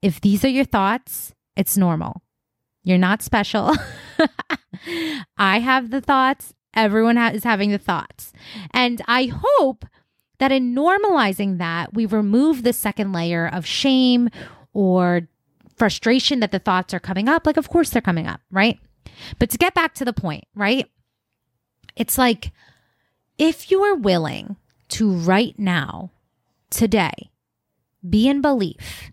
if 0.02 0.22
these 0.22 0.46
are 0.46 0.50
your 0.50 0.64
thoughts, 0.64 1.36
it's 1.58 1.76
normal. 1.76 2.22
You're 2.86 2.98
not 2.98 3.22
special. 3.22 3.76
I 5.38 5.60
have 5.60 5.90
the 5.92 6.00
thoughts. 6.00 6.54
Everyone 6.76 7.18
ha- 7.18 7.32
is 7.34 7.44
having 7.44 7.72
the 7.72 7.78
thoughts. 7.78 8.34
And 8.72 9.02
I 9.08 9.32
hope 9.34 9.86
that 10.40 10.52
in 10.52 10.76
normalizing 10.76 11.58
that, 11.60 11.94
we 11.94 12.06
remove 12.06 12.64
the 12.64 12.74
second 12.74 13.14
layer 13.14 13.48
of 13.48 13.66
shame 13.66 14.30
or 14.74 15.28
frustration 15.78 16.40
that 16.40 16.52
the 16.52 16.60
thoughts 16.60 16.94
are 16.94 17.00
coming 17.00 17.30
up. 17.30 17.46
Like, 17.46 17.58
of 17.58 17.70
course, 17.70 17.90
they're 17.90 18.02
coming 18.02 18.28
up, 18.28 18.42
right? 18.52 18.80
But 19.40 19.50
to 19.52 19.58
get 19.58 19.74
back 19.74 19.94
to 19.96 20.06
the 20.06 20.14
point, 20.14 20.46
right? 20.56 20.90
It's 21.96 22.18
like 22.18 22.52
if 23.38 23.72
you 23.72 23.82
are 23.84 23.96
willing 23.96 24.58
to 24.90 25.12
right 25.12 25.58
now, 25.58 26.12
today, 26.70 27.32
be 28.08 28.28
in 28.28 28.42
belief 28.42 29.12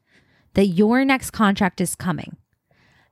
that 0.55 0.67
your 0.67 1.05
next 1.05 1.31
contract 1.31 1.81
is 1.81 1.95
coming, 1.95 2.37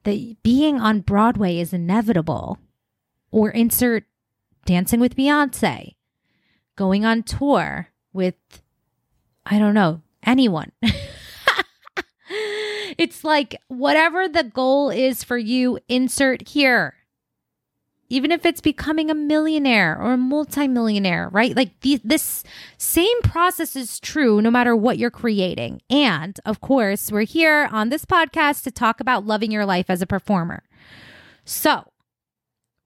that 0.04 0.36
being 0.42 0.80
on 0.80 1.00
Broadway 1.00 1.58
is 1.58 1.72
inevitable, 1.72 2.58
or 3.30 3.50
insert 3.50 4.04
dancing 4.64 5.00
with 5.00 5.16
Beyonce, 5.16 5.94
going 6.76 7.04
on 7.04 7.22
tour 7.22 7.88
with, 8.12 8.36
I 9.46 9.58
don't 9.58 9.74
know, 9.74 10.02
anyone. 10.22 10.72
it's 12.98 13.24
like 13.24 13.56
whatever 13.68 14.28
the 14.28 14.44
goal 14.44 14.90
is 14.90 15.24
for 15.24 15.38
you, 15.38 15.78
insert 15.88 16.48
here. 16.48 16.94
Even 18.10 18.32
if 18.32 18.46
it's 18.46 18.62
becoming 18.62 19.10
a 19.10 19.14
millionaire 19.14 19.94
or 20.00 20.14
a 20.14 20.16
multimillionaire, 20.16 21.28
right? 21.28 21.54
Like 21.54 21.78
this 21.80 22.42
same 22.78 23.20
process 23.22 23.76
is 23.76 24.00
true 24.00 24.40
no 24.40 24.50
matter 24.50 24.74
what 24.74 24.96
you're 24.96 25.10
creating. 25.10 25.82
And 25.90 26.40
of 26.46 26.62
course, 26.62 27.12
we're 27.12 27.22
here 27.22 27.68
on 27.70 27.90
this 27.90 28.06
podcast 28.06 28.62
to 28.62 28.70
talk 28.70 29.00
about 29.00 29.26
loving 29.26 29.50
your 29.50 29.66
life 29.66 29.90
as 29.90 30.00
a 30.00 30.06
performer. 30.06 30.62
So, 31.44 31.84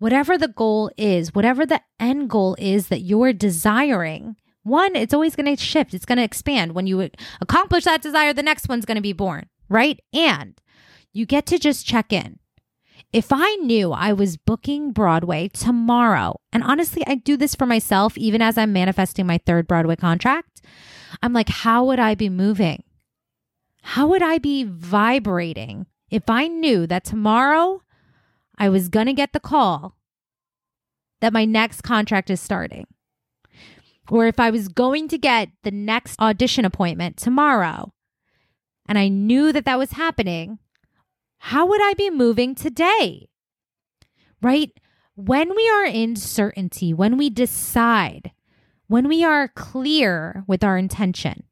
whatever 0.03 0.37
the 0.37 0.49
goal 0.49 0.91
is, 0.97 1.33
whatever 1.33 1.65
the 1.65 1.81
end 2.01 2.29
goal 2.29 2.57
is 2.59 2.89
that 2.89 3.03
you're 3.03 3.33
desiring, 3.33 4.35
one, 4.65 4.97
it's 4.97 5.15
always 5.15 5.37
going 5.37 5.55
to 5.55 5.63
shift. 5.63 5.95
It's 5.95 6.05
going 6.05 6.19
to 6.19 6.25
expand. 6.25 6.75
When 6.75 6.89
you 6.89 7.09
accomplish 7.41 7.85
that 7.85 8.03
desire, 8.03 8.33
the 8.33 8.43
next 8.43 8.69
one's 8.69 8.85
going 8.85 8.97
to 8.97 9.01
be 9.01 9.13
born, 9.13 9.47
right? 9.69 10.01
And 10.13 10.61
you 11.13 11.25
get 11.25 11.47
to 11.47 11.59
just 11.59 11.87
check 11.87 12.13
in. 12.13 12.41
If 13.13 13.29
I 13.31 13.55
knew 13.57 13.93
I 13.93 14.13
was 14.13 14.37
booking 14.37 14.91
Broadway 14.91 15.47
tomorrow, 15.47 16.41
and 16.53 16.65
honestly, 16.65 17.05
I 17.07 17.15
do 17.15 17.37
this 17.37 17.55
for 17.55 17.67
myself, 17.67 18.19
even 18.19 18.43
as 18.43 18.59
I'm 18.59 18.73
manifesting 18.73 19.27
my 19.27 19.39
third 19.39 19.69
Broadway 19.69 19.95
contract, 19.95 20.63
I'm 21.23 21.33
like, 21.33 21.49
how 21.49 21.85
would 21.85 22.01
I 22.01 22.17
be 22.17 22.29
moving? 22.29 22.83
How 23.83 24.09
would 24.09 24.23
I 24.23 24.39
be 24.39 24.65
vibrating 24.65 25.87
if 26.11 26.29
I 26.29 26.49
knew 26.49 26.89
that 26.89 27.05
tomorrow 27.05 27.83
I 28.63 28.69
was 28.69 28.89
going 28.89 29.07
to 29.07 29.13
get 29.13 29.33
the 29.33 29.41
call 29.41 29.97
that 31.21 31.33
my 31.33 31.45
next 31.45 31.83
contract 31.83 32.31
is 32.31 32.41
starting. 32.41 32.87
Or 34.09 34.27
if 34.27 34.39
I 34.39 34.51
was 34.51 34.69
going 34.69 35.09
to 35.09 35.19
get 35.19 35.49
the 35.65 35.71
next 35.71 36.21
audition 36.21 36.65
appointment 36.65 37.17
tomorrow 37.17 37.93
and 38.87 38.99
I 38.99 39.09
knew 39.09 39.53
that 39.53 39.65
that 39.65 39.79
was 39.79 39.93
happening, 39.93 40.59
how 41.39 41.67
would 41.67 41.83
I 41.83 41.95
be 41.95 42.11
moving 42.11 42.55
today? 42.55 43.29
Right? 44.41 44.73
when 45.15 45.55
we 45.55 45.69
are 45.69 45.85
in 45.85 46.17
certainty, 46.17 46.95
when 46.95 47.17
we 47.17 47.29
decide, 47.29 48.33
when 48.87 49.09
we 49.09 49.23
are 49.23 49.49
clear 49.49 50.45
with 50.47 50.65
our 50.65 50.79
intention, 50.79 51.45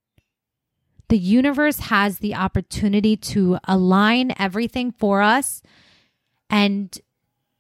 the 1.09 1.19
universe 1.19 1.79
has 1.81 2.19
the 2.19 2.35
opportunity 2.35 3.17
to 3.17 3.59
align 3.65 4.33
everything 4.39 4.93
for 4.93 5.21
us 5.23 5.63
and 6.51 6.99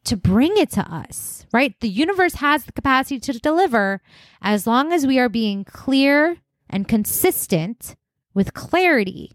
to 0.04 0.16
bring 0.16 0.56
it 0.56 0.70
to 0.72 0.80
us, 0.92 1.46
right? 1.52 1.78
The 1.80 1.88
universe 1.88 2.34
has 2.34 2.64
the 2.64 2.72
capacity 2.72 3.20
to 3.20 3.38
deliver 3.38 4.02
as 4.42 4.66
long 4.66 4.92
as 4.92 5.06
we 5.06 5.18
are 5.18 5.28
being 5.28 5.64
clear 5.64 6.38
and 6.68 6.88
consistent 6.88 7.96
with 8.34 8.54
clarity 8.54 9.32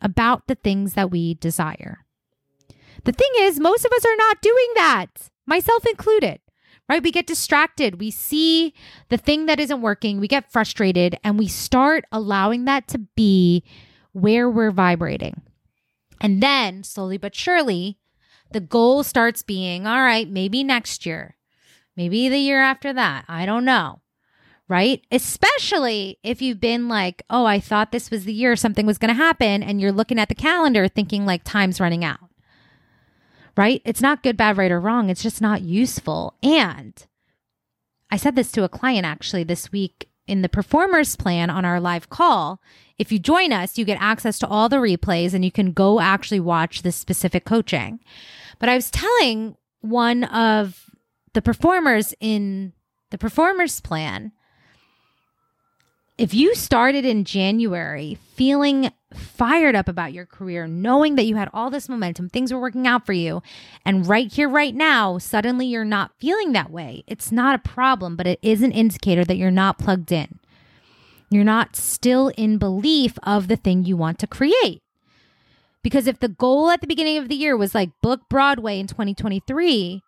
about 0.00 0.46
the 0.46 0.54
things 0.54 0.94
that 0.94 1.10
we 1.10 1.34
desire. 1.34 2.04
The 3.04 3.12
thing 3.12 3.30
is, 3.38 3.60
most 3.60 3.84
of 3.84 3.92
us 3.92 4.04
are 4.04 4.16
not 4.16 4.42
doing 4.42 4.68
that, 4.74 5.30
myself 5.46 5.84
included, 5.86 6.40
right? 6.88 7.02
We 7.02 7.10
get 7.10 7.26
distracted. 7.26 8.00
We 8.00 8.10
see 8.10 8.74
the 9.08 9.16
thing 9.16 9.46
that 9.46 9.60
isn't 9.60 9.82
working, 9.82 10.20
we 10.20 10.28
get 10.28 10.52
frustrated, 10.52 11.18
and 11.24 11.38
we 11.38 11.48
start 11.48 12.04
allowing 12.12 12.64
that 12.66 12.86
to 12.88 12.98
be 12.98 13.64
where 14.12 14.48
we're 14.48 14.70
vibrating. 14.70 15.42
And 16.20 16.42
then, 16.42 16.84
slowly 16.84 17.16
but 17.16 17.34
surely, 17.34 17.98
the 18.52 18.60
goal 18.60 19.02
starts 19.02 19.42
being 19.42 19.86
all 19.86 20.00
right, 20.02 20.28
maybe 20.28 20.64
next 20.64 21.06
year, 21.06 21.36
maybe 21.96 22.28
the 22.28 22.38
year 22.38 22.60
after 22.60 22.92
that. 22.92 23.24
I 23.28 23.46
don't 23.46 23.64
know. 23.64 24.00
Right? 24.70 25.02
Especially 25.10 26.18
if 26.22 26.42
you've 26.42 26.60
been 26.60 26.88
like, 26.88 27.22
oh, 27.30 27.46
I 27.46 27.58
thought 27.58 27.90
this 27.90 28.10
was 28.10 28.26
the 28.26 28.34
year 28.34 28.54
something 28.54 28.84
was 28.84 28.98
going 28.98 29.08
to 29.08 29.14
happen. 29.14 29.62
And 29.62 29.80
you're 29.80 29.92
looking 29.92 30.18
at 30.18 30.28
the 30.28 30.34
calendar 30.34 30.88
thinking 30.88 31.24
like 31.24 31.42
time's 31.42 31.80
running 31.80 32.04
out. 32.04 32.28
Right? 33.56 33.80
It's 33.86 34.02
not 34.02 34.22
good, 34.22 34.36
bad, 34.36 34.58
right, 34.58 34.70
or 34.70 34.78
wrong. 34.78 35.08
It's 35.08 35.22
just 35.22 35.40
not 35.40 35.62
useful. 35.62 36.34
And 36.42 37.02
I 38.10 38.18
said 38.18 38.36
this 38.36 38.52
to 38.52 38.64
a 38.64 38.68
client 38.68 39.06
actually 39.06 39.42
this 39.42 39.72
week 39.72 40.10
in 40.26 40.42
the 40.42 40.48
performers 40.48 41.16
plan 41.16 41.50
on 41.50 41.64
our 41.64 41.80
live 41.80 42.10
call. 42.10 42.60
If 42.98 43.10
you 43.10 43.18
join 43.18 43.52
us, 43.52 43.78
you 43.78 43.84
get 43.84 44.00
access 44.00 44.38
to 44.40 44.46
all 44.46 44.68
the 44.68 44.76
replays 44.76 45.32
and 45.32 45.44
you 45.44 45.50
can 45.50 45.72
go 45.72 46.00
actually 46.00 46.40
watch 46.40 46.82
this 46.82 46.96
specific 46.96 47.44
coaching. 47.44 48.00
But 48.58 48.68
I 48.68 48.74
was 48.74 48.90
telling 48.90 49.56
one 49.80 50.24
of 50.24 50.90
the 51.34 51.42
performers 51.42 52.14
in 52.20 52.72
the 53.10 53.18
performers 53.18 53.80
plan 53.80 54.32
if 56.18 56.34
you 56.34 56.56
started 56.56 57.04
in 57.04 57.24
January 57.24 58.18
feeling 58.34 58.90
fired 59.14 59.76
up 59.76 59.88
about 59.88 60.12
your 60.12 60.26
career, 60.26 60.66
knowing 60.66 61.14
that 61.14 61.24
you 61.24 61.36
had 61.36 61.48
all 61.54 61.70
this 61.70 61.88
momentum, 61.88 62.28
things 62.28 62.52
were 62.52 62.60
working 62.60 62.88
out 62.88 63.06
for 63.06 63.12
you, 63.12 63.40
and 63.86 64.06
right 64.06 64.30
here, 64.30 64.48
right 64.48 64.74
now, 64.74 65.16
suddenly 65.18 65.66
you're 65.66 65.84
not 65.84 66.10
feeling 66.18 66.52
that 66.52 66.70
way, 66.70 67.04
it's 67.06 67.30
not 67.30 67.54
a 67.54 67.68
problem, 67.68 68.16
but 68.16 68.26
it 68.26 68.40
is 68.42 68.62
an 68.62 68.72
indicator 68.72 69.24
that 69.24 69.36
you're 69.36 69.50
not 69.52 69.78
plugged 69.78 70.10
in. 70.10 70.40
You're 71.30 71.44
not 71.44 71.76
still 71.76 72.32
in 72.36 72.58
belief 72.58 73.16
of 73.22 73.46
the 73.46 73.56
thing 73.56 73.84
you 73.84 73.96
want 73.96 74.18
to 74.18 74.26
create. 74.26 74.80
Because 75.82 76.06
if 76.06 76.18
the 76.18 76.28
goal 76.28 76.70
at 76.70 76.80
the 76.80 76.86
beginning 76.86 77.18
of 77.18 77.28
the 77.28 77.34
year 77.34 77.56
was 77.56 77.74
like 77.74 77.90
book 78.02 78.22
Broadway 78.28 78.78
in 78.78 78.86
2023, 78.86 80.02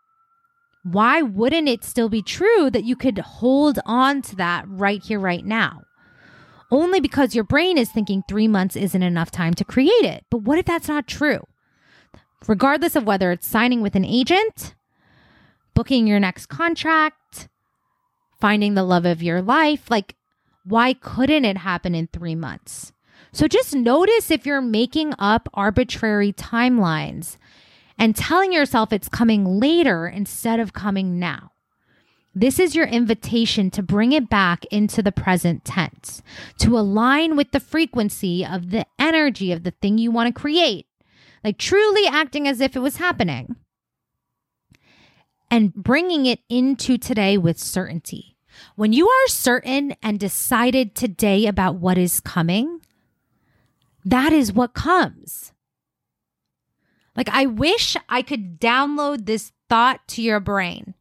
why 0.82 1.22
wouldn't 1.22 1.68
it 1.68 1.84
still 1.84 2.08
be 2.08 2.22
true 2.22 2.70
that 2.70 2.84
you 2.84 2.96
could 2.96 3.18
hold 3.18 3.78
on 3.84 4.22
to 4.22 4.36
that 4.36 4.64
right 4.66 5.02
here, 5.02 5.20
right 5.20 5.44
now? 5.44 5.82
Only 6.70 7.00
because 7.00 7.34
your 7.34 7.44
brain 7.44 7.76
is 7.76 7.90
thinking 7.90 8.22
three 8.22 8.48
months 8.48 8.76
isn't 8.76 9.02
enough 9.02 9.30
time 9.30 9.54
to 9.54 9.64
create 9.64 10.04
it. 10.04 10.24
But 10.30 10.42
what 10.42 10.58
if 10.58 10.66
that's 10.66 10.88
not 10.88 11.06
true? 11.06 11.46
Regardless 12.46 12.96
of 12.96 13.04
whether 13.04 13.32
it's 13.32 13.46
signing 13.46 13.82
with 13.82 13.94
an 13.94 14.04
agent, 14.04 14.74
booking 15.74 16.06
your 16.06 16.20
next 16.20 16.46
contract, 16.46 17.48
finding 18.40 18.74
the 18.74 18.84
love 18.84 19.04
of 19.04 19.22
your 19.22 19.42
life, 19.42 19.90
like, 19.90 20.14
why 20.64 20.94
couldn't 20.94 21.44
it 21.44 21.58
happen 21.58 21.94
in 21.94 22.06
three 22.06 22.34
months? 22.34 22.92
So 23.32 23.46
just 23.46 23.74
notice 23.74 24.30
if 24.30 24.44
you're 24.44 24.60
making 24.60 25.14
up 25.18 25.48
arbitrary 25.54 26.32
timelines 26.32 27.36
and 27.98 28.16
telling 28.16 28.52
yourself 28.52 28.92
it's 28.92 29.08
coming 29.08 29.44
later 29.44 30.06
instead 30.06 30.58
of 30.58 30.72
coming 30.72 31.18
now. 31.18 31.52
This 32.34 32.58
is 32.58 32.76
your 32.76 32.86
invitation 32.86 33.70
to 33.72 33.82
bring 33.82 34.12
it 34.12 34.30
back 34.30 34.64
into 34.66 35.02
the 35.02 35.12
present 35.12 35.64
tense, 35.64 36.22
to 36.58 36.78
align 36.78 37.36
with 37.36 37.50
the 37.50 37.60
frequency 37.60 38.46
of 38.46 38.70
the 38.70 38.86
energy 38.98 39.50
of 39.52 39.64
the 39.64 39.72
thing 39.72 39.98
you 39.98 40.10
want 40.10 40.34
to 40.34 40.40
create, 40.40 40.86
like 41.42 41.58
truly 41.58 42.06
acting 42.06 42.46
as 42.46 42.60
if 42.60 42.76
it 42.76 42.80
was 42.80 42.96
happening 42.96 43.56
and 45.50 45.74
bringing 45.74 46.26
it 46.26 46.40
into 46.48 46.96
today 46.96 47.36
with 47.36 47.58
certainty. 47.58 48.36
When 48.76 48.92
you 48.92 49.08
are 49.08 49.28
certain 49.28 49.94
and 50.02 50.18
decided 50.18 50.94
today 50.94 51.46
about 51.46 51.76
what 51.76 51.98
is 51.98 52.20
coming, 52.20 52.80
that 54.04 54.32
is 54.32 54.52
what 54.52 54.74
comes. 54.74 55.52
Like, 57.16 57.28
I 57.28 57.46
wish 57.46 57.96
I 58.08 58.22
could 58.22 58.60
download 58.60 59.26
this 59.26 59.52
thought 59.68 60.06
to 60.08 60.22
your 60.22 60.40
brain 60.40 60.94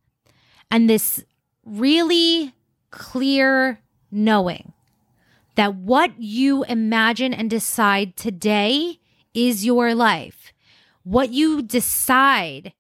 and 0.72 0.90
this 0.90 1.24
really 1.66 2.54
clear 2.92 3.80
knowing 4.12 4.74
that 5.56 5.76
what 5.76 6.20
you 6.20 6.64
imagine 6.66 7.34
and 7.34 7.50
decide 7.50 8.16
today 8.16 9.00
is 9.34 9.66
your 9.66 9.94
life. 9.94 10.52
What 11.04 11.30
you 11.30 11.62
decide 11.62 12.74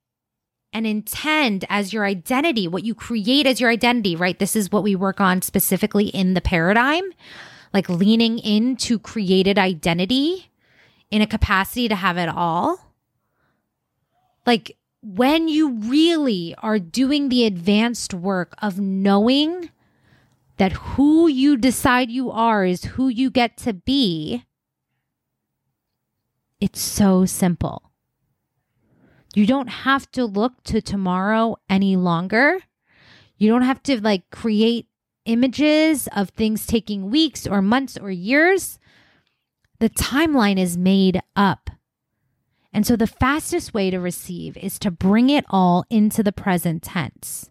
and 0.71 0.85
intend 0.85 1.65
as 1.69 1.93
your 1.93 2.05
identity, 2.05 2.67
what 2.67 2.83
you 2.83 2.93
create 2.93 3.47
as 3.47 3.59
your 3.59 3.69
identity, 3.69 4.15
right? 4.15 4.37
This 4.37 4.55
is 4.55 4.71
what 4.71 4.83
we 4.83 4.95
work 4.95 5.19
on 5.19 5.41
specifically 5.41 6.07
in 6.07 6.35
the 6.35 6.41
paradigm 6.41 7.03
like 7.73 7.89
leaning 7.89 8.39
into 8.39 8.99
created 8.99 9.57
identity 9.57 10.49
in 11.11 11.21
a 11.21 11.27
capacity 11.27 11.87
to 11.87 11.95
have 11.95 12.17
it 12.17 12.29
all. 12.29 12.93
Like 14.45 14.77
when 15.01 15.47
you 15.47 15.71
really 15.71 16.55
are 16.59 16.79
doing 16.79 17.29
the 17.29 17.45
advanced 17.45 18.13
work 18.13 18.55
of 18.61 18.79
knowing 18.79 19.69
that 20.57 20.73
who 20.73 21.27
you 21.27 21.55
decide 21.55 22.11
you 22.11 22.31
are 22.31 22.65
is 22.65 22.83
who 22.83 23.07
you 23.07 23.29
get 23.29 23.55
to 23.57 23.73
be, 23.73 24.45
it's 26.59 26.81
so 26.81 27.25
simple. 27.25 27.91
You 29.33 29.45
don't 29.45 29.69
have 29.69 30.11
to 30.11 30.25
look 30.25 30.63
to 30.65 30.81
tomorrow 30.81 31.55
any 31.69 31.95
longer. 31.95 32.59
You 33.37 33.49
don't 33.49 33.61
have 33.61 33.81
to 33.83 34.01
like 34.01 34.29
create 34.31 34.88
images 35.25 36.07
of 36.15 36.29
things 36.29 36.65
taking 36.65 37.09
weeks 37.09 37.45
or 37.45 37.61
months 37.61 37.97
or 37.97 38.11
years, 38.11 38.79
the 39.79 39.89
timeline 39.89 40.59
is 40.59 40.77
made 40.77 41.21
up. 41.35 41.69
And 42.71 42.85
so 42.85 42.95
the 42.95 43.07
fastest 43.07 43.73
way 43.73 43.89
to 43.89 43.99
receive 43.99 44.55
is 44.57 44.77
to 44.79 44.91
bring 44.91 45.29
it 45.29 45.45
all 45.49 45.85
into 45.89 46.21
the 46.21 46.31
present 46.31 46.83
tense. 46.83 47.49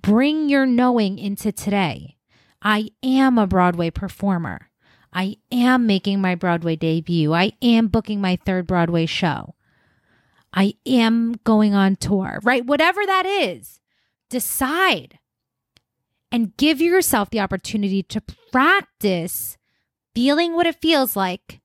Bring 0.00 0.48
your 0.48 0.66
knowing 0.66 1.18
into 1.18 1.50
today. 1.50 2.16
I 2.62 2.90
am 3.02 3.38
a 3.38 3.46
Broadway 3.46 3.90
performer. 3.90 4.70
I 5.12 5.36
am 5.50 5.86
making 5.86 6.20
my 6.20 6.34
Broadway 6.34 6.76
debut. 6.76 7.32
I 7.32 7.52
am 7.62 7.88
booking 7.88 8.20
my 8.20 8.36
third 8.36 8.66
Broadway 8.66 9.06
show. 9.06 9.54
I 10.52 10.74
am 10.86 11.34
going 11.44 11.74
on 11.74 11.96
tour, 11.96 12.40
right? 12.42 12.64
Whatever 12.64 13.04
that 13.04 13.26
is, 13.26 13.80
decide 14.30 15.17
and 16.30 16.56
give 16.56 16.80
yourself 16.80 17.30
the 17.30 17.40
opportunity 17.40 18.02
to 18.02 18.22
practice 18.52 19.56
feeling 20.14 20.54
what 20.54 20.66
it 20.66 20.80
feels 20.80 21.16
like 21.16 21.60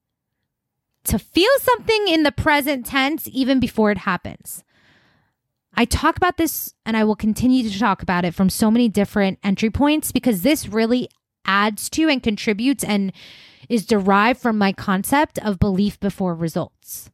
to 1.04 1.18
feel 1.18 1.50
something 1.60 2.08
in 2.08 2.22
the 2.22 2.32
present 2.32 2.86
tense 2.86 3.28
even 3.30 3.60
before 3.60 3.90
it 3.90 3.98
happens. 3.98 4.64
I 5.76 5.84
talk 5.84 6.16
about 6.16 6.36
this 6.36 6.72
and 6.86 6.96
I 6.96 7.04
will 7.04 7.16
continue 7.16 7.68
to 7.68 7.78
talk 7.78 8.02
about 8.02 8.24
it 8.24 8.34
from 8.34 8.48
so 8.48 8.70
many 8.70 8.88
different 8.88 9.38
entry 9.42 9.70
points 9.70 10.12
because 10.12 10.42
this 10.42 10.68
really 10.68 11.08
adds 11.44 11.90
to 11.90 12.08
and 12.08 12.22
contributes 12.22 12.84
and 12.84 13.12
is 13.68 13.86
derived 13.86 14.40
from 14.40 14.56
my 14.56 14.72
concept 14.72 15.38
of 15.40 15.58
belief 15.58 15.98
before 16.00 16.34
results. 16.34 17.10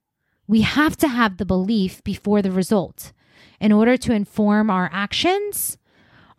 We 0.47 0.61
have 0.63 0.97
to 0.99 1.09
have 1.09 1.37
the 1.37 1.47
belief 1.47 2.03
before 2.05 2.43
the 2.43 2.51
result 2.53 3.13
in 3.61 3.73
order 3.73 3.97
to 3.97 4.13
inform 4.13 4.71
our 4.71 4.91
actions 4.93 5.79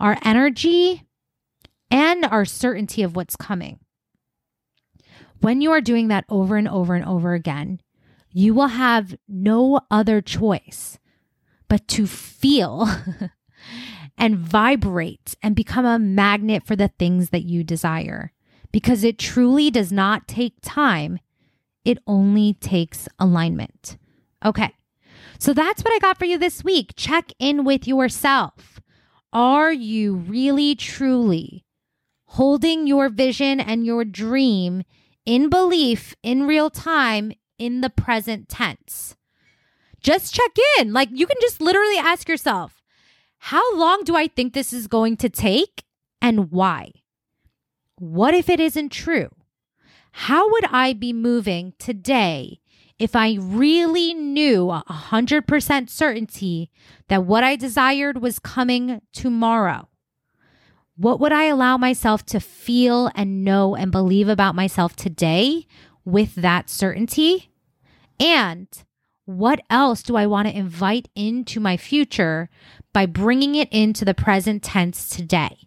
our 0.01 0.17
energy, 0.23 1.03
and 1.91 2.25
our 2.25 2.43
certainty 2.43 3.03
of 3.03 3.15
what's 3.15 3.35
coming. 3.35 3.79
When 5.41 5.61
you 5.61 5.71
are 5.71 5.81
doing 5.81 6.07
that 6.07 6.25
over 6.27 6.57
and 6.57 6.67
over 6.67 6.95
and 6.95 7.05
over 7.05 7.33
again, 7.33 7.81
you 8.31 8.53
will 8.53 8.67
have 8.67 9.15
no 9.27 9.81
other 9.91 10.19
choice 10.21 10.97
but 11.67 11.87
to 11.89 12.07
feel 12.07 12.89
and 14.17 14.37
vibrate 14.37 15.35
and 15.43 15.55
become 15.55 15.85
a 15.85 15.99
magnet 15.99 16.65
for 16.65 16.75
the 16.75 16.87
things 16.87 17.29
that 17.29 17.43
you 17.43 17.63
desire 17.63 18.31
because 18.71 19.03
it 19.03 19.19
truly 19.19 19.69
does 19.69 19.91
not 19.91 20.27
take 20.27 20.55
time, 20.61 21.19
it 21.85 21.99
only 22.07 22.53
takes 22.55 23.07
alignment. 23.19 23.97
Okay. 24.43 24.73
So 25.37 25.53
that's 25.53 25.83
what 25.83 25.93
I 25.93 25.99
got 25.99 26.17
for 26.17 26.25
you 26.25 26.37
this 26.37 26.63
week. 26.63 26.93
Check 26.95 27.31
in 27.39 27.63
with 27.63 27.87
yourself. 27.87 28.70
Are 29.33 29.71
you 29.71 30.15
really, 30.15 30.75
truly 30.75 31.65
holding 32.25 32.87
your 32.87 33.09
vision 33.09 33.59
and 33.59 33.85
your 33.85 34.03
dream 34.05 34.83
in 35.25 35.49
belief 35.49 36.15
in 36.23 36.47
real 36.47 36.69
time 36.69 37.31
in 37.57 37.81
the 37.81 37.89
present 37.89 38.49
tense? 38.49 39.15
Just 40.01 40.33
check 40.33 40.51
in. 40.79 40.93
Like 40.93 41.09
you 41.11 41.27
can 41.27 41.37
just 41.41 41.61
literally 41.61 41.97
ask 41.97 42.27
yourself, 42.27 42.81
how 43.37 43.75
long 43.77 44.03
do 44.03 44.15
I 44.15 44.27
think 44.27 44.53
this 44.53 44.73
is 44.73 44.87
going 44.87 45.17
to 45.17 45.29
take 45.29 45.83
and 46.21 46.51
why? 46.51 46.91
What 47.97 48.33
if 48.33 48.49
it 48.49 48.59
isn't 48.59 48.89
true? 48.89 49.29
How 50.11 50.49
would 50.51 50.65
I 50.65 50.93
be 50.93 51.13
moving 51.13 51.73
today 51.79 52.60
if 53.01 53.15
I 53.15 53.37
really 53.39 54.13
knew 54.13 54.69
a 54.69 54.83
100% 54.87 55.89
certainty 55.89 56.69
that 57.07 57.25
what 57.25 57.43
I 57.43 57.55
desired 57.55 58.21
was 58.21 58.37
coming 58.37 59.01
tomorrow? 59.11 59.87
What 60.97 61.19
would 61.19 61.31
I 61.31 61.45
allow 61.45 61.77
myself 61.77 62.23
to 62.27 62.39
feel 62.39 63.09
and 63.15 63.43
know 63.43 63.75
and 63.75 63.91
believe 63.91 64.29
about 64.29 64.53
myself 64.53 64.95
today 64.95 65.65
with 66.05 66.35
that 66.35 66.69
certainty? 66.69 67.49
And 68.19 68.67
what 69.25 69.61
else 69.71 70.03
do 70.03 70.15
I 70.15 70.27
want 70.27 70.49
to 70.49 70.55
invite 70.55 71.09
into 71.15 71.59
my 71.59 71.77
future 71.77 72.51
by 72.93 73.07
bringing 73.07 73.55
it 73.55 73.69
into 73.71 74.05
the 74.05 74.13
present 74.13 74.61
tense 74.61 75.09
today? 75.09 75.57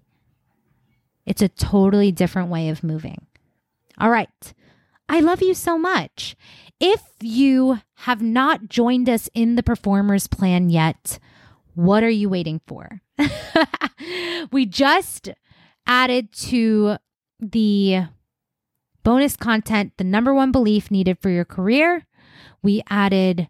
It's 1.27 1.43
a 1.43 1.49
totally 1.49 2.13
different 2.13 2.49
way 2.49 2.69
of 2.69 2.85
moving. 2.85 3.27
All 3.99 4.11
right. 4.11 4.55
I 5.09 5.21
love 5.21 5.43
you 5.43 5.55
so 5.55 5.79
much. 5.79 6.37
If 6.81 7.03
you 7.21 7.81
have 7.97 8.23
not 8.23 8.69
joined 8.69 9.09
us 9.09 9.29
in 9.35 9.55
the 9.55 9.63
performers 9.63 10.27
plan 10.27 10.71
yet, 10.71 11.19
what 11.75 12.03
are 12.03 12.11
you 12.11 12.29
waiting 12.29 12.61
for? 12.67 13.01
we 14.53 14.67
just 14.67 15.31
added 15.87 16.33
to 16.33 16.97
the 17.41 18.05
bonus 19.03 19.37
content 19.37 19.93
the 19.99 20.05
number 20.05 20.33
one 20.33 20.51
belief 20.51 20.91
needed 20.91 21.19
for 21.21 21.31
your 21.31 21.45
career. 21.45 22.07
We 22.63 22.83
added 22.89 23.49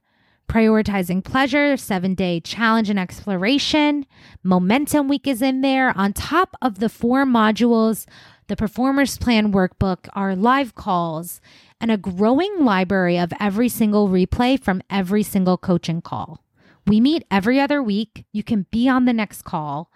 prioritizing 0.48 1.24
pleasure, 1.24 1.76
seven 1.76 2.14
day 2.14 2.40
challenge 2.40 2.90
and 2.90 2.98
exploration. 2.98 4.06
Momentum 4.42 5.08
week 5.08 5.26
is 5.26 5.42
in 5.42 5.62
there. 5.62 5.96
On 5.96 6.12
top 6.12 6.56
of 6.60 6.78
the 6.78 6.88
four 6.88 7.24
modules, 7.24 8.06
the 8.46 8.56
performers 8.56 9.18
plan 9.18 9.52
workbook, 9.52 10.08
our 10.14 10.36
live 10.36 10.74
calls, 10.74 11.40
and 11.80 11.90
a 11.90 11.96
growing 11.96 12.64
library 12.64 13.18
of 13.18 13.32
every 13.40 13.68
single 13.68 14.08
replay 14.08 14.60
from 14.60 14.82
every 14.90 15.22
single 15.22 15.56
coaching 15.58 16.02
call. 16.02 16.44
We 16.86 17.00
meet 17.00 17.24
every 17.30 17.60
other 17.60 17.82
week. 17.82 18.24
You 18.32 18.42
can 18.42 18.66
be 18.70 18.88
on 18.88 19.04
the 19.04 19.12
next 19.12 19.42
call 19.42 19.90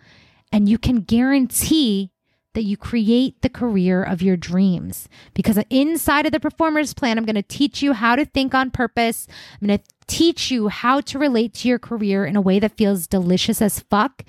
and 0.51 0.69
you 0.69 0.79
can 0.79 1.03
guarantee 1.03 2.13
that 2.59 2.65
you 2.65 2.77
create 2.77 3.41
the 3.41 3.49
career 3.49 4.03
of 4.03 4.21
your 4.21 4.37
dreams. 4.37 5.09
Because 5.33 5.61
inside 5.71 6.27
of 6.27 6.33
the 6.33 6.41
performers 6.41 6.93
plan, 6.93 7.17
I'm 7.17 7.25
going 7.25 7.37
to 7.37 7.43
teach 7.43 7.83
you 7.83 7.93
how 7.93 8.17
to 8.17 8.25
think 8.25 8.53
on 8.53 8.73
purpose. 8.73 9.29
I'm 9.63 9.69
going 9.69 9.79
to 9.79 9.85
teach 10.09 10.51
you 10.51 10.67
how 10.67 11.01
to 11.03 11.21
relate 11.21 11.55
to 11.55 11.69
your 11.69 11.79
career 11.79 12.27
in 12.27 12.35
a 12.35 12.41
way 12.41 12.59
that 12.59 12.77
feels 12.77 13.07
delicious 13.07 13.63
as 13.63 13.79
fuck. 13.79 14.25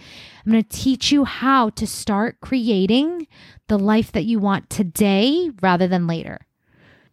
I'm 0.46 0.52
going 0.52 0.64
to 0.64 0.70
teach 0.70 1.12
you 1.12 1.26
how 1.26 1.72
to 1.72 1.88
start 1.88 2.40
creating 2.40 3.26
the 3.68 3.80
life 3.80 4.12
that 4.12 4.26
you 4.26 4.38
want 4.38 4.70
today 4.70 5.50
rather 5.60 5.88
than 5.88 6.06
later. 6.06 6.46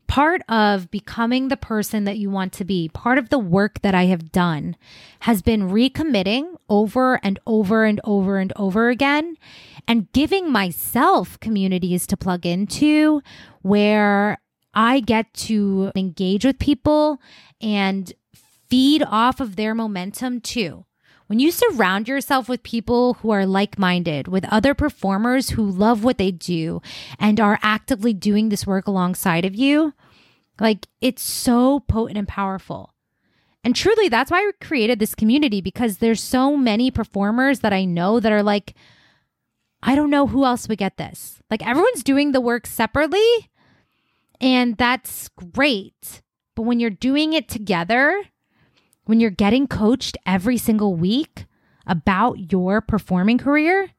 Part 0.09 0.43
of 0.51 0.91
becoming 0.91 1.49
the 1.49 1.57
person 1.57 2.05
that 2.05 2.19
you 2.19 2.29
want 2.29 2.53
to 2.55 2.65
be, 2.65 2.91
part 2.91 3.17
of 3.17 3.31
the 3.31 3.39
work 3.39 3.81
that 3.81 3.95
I 3.95 4.05
have 4.05 4.31
done 4.33 4.77
has 5.21 5.41
been 5.41 5.71
recommitting 5.71 6.57
over 6.69 7.19
and 7.23 7.39
over 7.47 7.85
and 7.85 8.03
over 8.05 8.37
and 8.37 8.53
over 8.55 8.91
again 8.91 9.39
and 9.89 10.11
giving 10.13 10.51
myself 10.51 11.39
communities 11.41 12.07
to 12.07 12.17
plug 12.17 12.45
into 12.45 13.23
where 13.63 14.39
I 14.75 15.01
get 15.01 15.33
to 15.35 15.93
engage 15.97 16.45
with 16.45 16.59
people 16.59 17.21
and 17.61 18.13
feed 18.69 19.03
off 19.03 19.41
of 19.41 19.57
their 19.57 19.75
momentum 19.75 20.41
too. 20.41 20.85
When 21.29 21.41
you 21.41 21.51
surround 21.51 22.07
yourself 22.07 22.49
with 22.49 22.63
people 22.63 23.15
who 23.15 23.31
are 23.31 23.47
like 23.47 23.79
minded, 23.79 24.29
with 24.29 24.45
other 24.53 24.75
performers 24.75 25.51
who 25.51 25.69
love 25.69 26.05
what 26.05 26.19
they 26.19 26.31
do 26.31 26.81
and 27.19 27.41
are 27.41 27.59
actively 27.63 28.13
doing 28.13 28.49
this 28.49 28.67
work 28.67 28.87
alongside 28.87 29.45
of 29.45 29.55
you, 29.55 29.93
like 30.61 30.87
it's 31.01 31.23
so 31.23 31.81
potent 31.81 32.19
and 32.19 32.29
powerful. 32.29 32.95
And 33.65 33.75
truly, 33.75 34.09
that's 34.09 34.31
why 34.31 34.39
I 34.39 34.65
created 34.65 35.01
this 35.01 35.17
community 35.17 35.61
because 35.61 35.99
there's 35.99 36.23
so 36.23 36.57
many 36.57 36.93
performers 36.93 37.61
that 37.61 37.73
I 37.73 37.85
know 37.85 38.21
that 38.21 38.31
are 38.31 38.45
like, 38.45 38.75
I 39.87 39.95
don't 39.95 40.11
know 40.11 40.27
who 40.27 40.45
else 40.45 40.69
would 40.69 40.79
get 40.79 40.97
this. 40.97 41.41
Like 41.49 41.65
everyone's 41.65 42.03
doing 42.03 42.33
the 42.33 42.41
work 42.41 42.67
separately, 42.67 43.51
and 44.41 44.77
that's 44.77 45.29
great. 45.29 46.23
But 46.57 46.63
when 46.63 46.81
you're 46.81 46.91
doing 46.91 47.33
it 47.33 47.49
together, 47.49 48.25
when 49.05 49.21
you're 49.21 49.31
getting 49.31 49.69
coached 49.69 50.19
every 50.27 50.59
single 50.59 50.95
week 50.97 51.47
about 51.87 52.51
your 52.53 52.81
performing 52.81 53.39
career, 53.39 53.91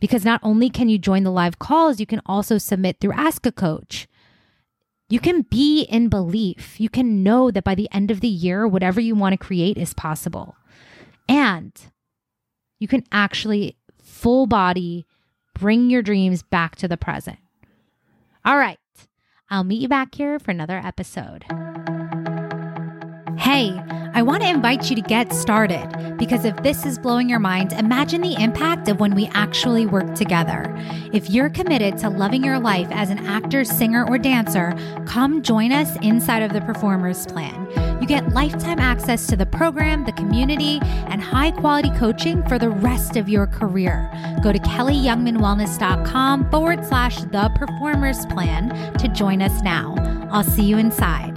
because 0.00 0.24
not 0.24 0.40
only 0.42 0.68
can 0.68 0.88
you 0.88 0.98
join 0.98 1.22
the 1.22 1.30
live 1.30 1.60
calls, 1.60 2.00
you 2.00 2.06
can 2.06 2.20
also 2.26 2.58
submit 2.58 2.98
through 3.00 3.12
Ask 3.12 3.46
a 3.46 3.52
Coach. 3.52 4.08
You 5.08 5.20
can 5.20 5.42
be 5.42 5.82
in 5.82 6.08
belief. 6.08 6.80
You 6.80 6.88
can 6.88 7.22
know 7.22 7.52
that 7.52 7.62
by 7.62 7.76
the 7.76 7.88
end 7.92 8.10
of 8.10 8.20
the 8.20 8.28
year, 8.28 8.66
whatever 8.66 9.00
you 9.00 9.14
want 9.14 9.32
to 9.32 9.46
create 9.46 9.78
is 9.78 9.94
possible. 9.94 10.56
And 11.28 11.72
you 12.80 12.88
can 12.88 13.04
actually 13.12 13.76
full 14.02 14.48
body 14.48 15.06
bring 15.58 15.90
your 15.90 16.02
dreams 16.02 16.42
back 16.42 16.76
to 16.76 16.88
the 16.88 16.96
present. 16.96 17.38
All 18.44 18.58
right. 18.58 18.78
I'll 19.48 19.64
meet 19.64 19.80
you 19.80 19.88
back 19.88 20.14
here 20.14 20.38
for 20.38 20.50
another 20.50 20.78
episode. 20.78 21.44
Hey, 23.46 23.80
I 24.12 24.22
want 24.22 24.42
to 24.42 24.48
invite 24.48 24.90
you 24.90 24.96
to 24.96 25.00
get 25.00 25.32
started 25.32 26.16
because 26.18 26.44
if 26.44 26.56
this 26.64 26.84
is 26.84 26.98
blowing 26.98 27.28
your 27.28 27.38
mind, 27.38 27.72
imagine 27.74 28.20
the 28.20 28.34
impact 28.42 28.88
of 28.88 28.98
when 28.98 29.14
we 29.14 29.26
actually 29.34 29.86
work 29.86 30.16
together. 30.16 30.74
If 31.12 31.30
you're 31.30 31.48
committed 31.48 31.96
to 31.98 32.10
loving 32.10 32.42
your 32.42 32.58
life 32.58 32.88
as 32.90 33.08
an 33.08 33.24
actor, 33.24 33.64
singer, 33.64 34.04
or 34.04 34.18
dancer, 34.18 34.74
come 35.06 35.42
join 35.42 35.70
us 35.70 35.96
inside 36.02 36.42
of 36.42 36.54
the 36.54 36.60
Performers 36.60 37.24
Plan. 37.26 37.68
You 38.00 38.08
get 38.08 38.30
lifetime 38.30 38.80
access 38.80 39.28
to 39.28 39.36
the 39.36 39.46
program, 39.46 40.04
the 40.06 40.12
community, 40.14 40.80
and 41.06 41.22
high 41.22 41.52
quality 41.52 41.90
coaching 41.90 42.42
for 42.48 42.58
the 42.58 42.70
rest 42.70 43.14
of 43.16 43.28
your 43.28 43.46
career. 43.46 44.10
Go 44.42 44.50
to 44.52 44.58
kelliyoungmanwellness.com 44.58 46.50
forward 46.50 46.84
slash 46.84 47.18
the 47.20 47.48
performers 47.54 48.26
plan 48.26 48.92
to 48.94 49.06
join 49.06 49.40
us 49.40 49.62
now. 49.62 49.94
I'll 50.32 50.42
see 50.42 50.64
you 50.64 50.78
inside. 50.78 51.35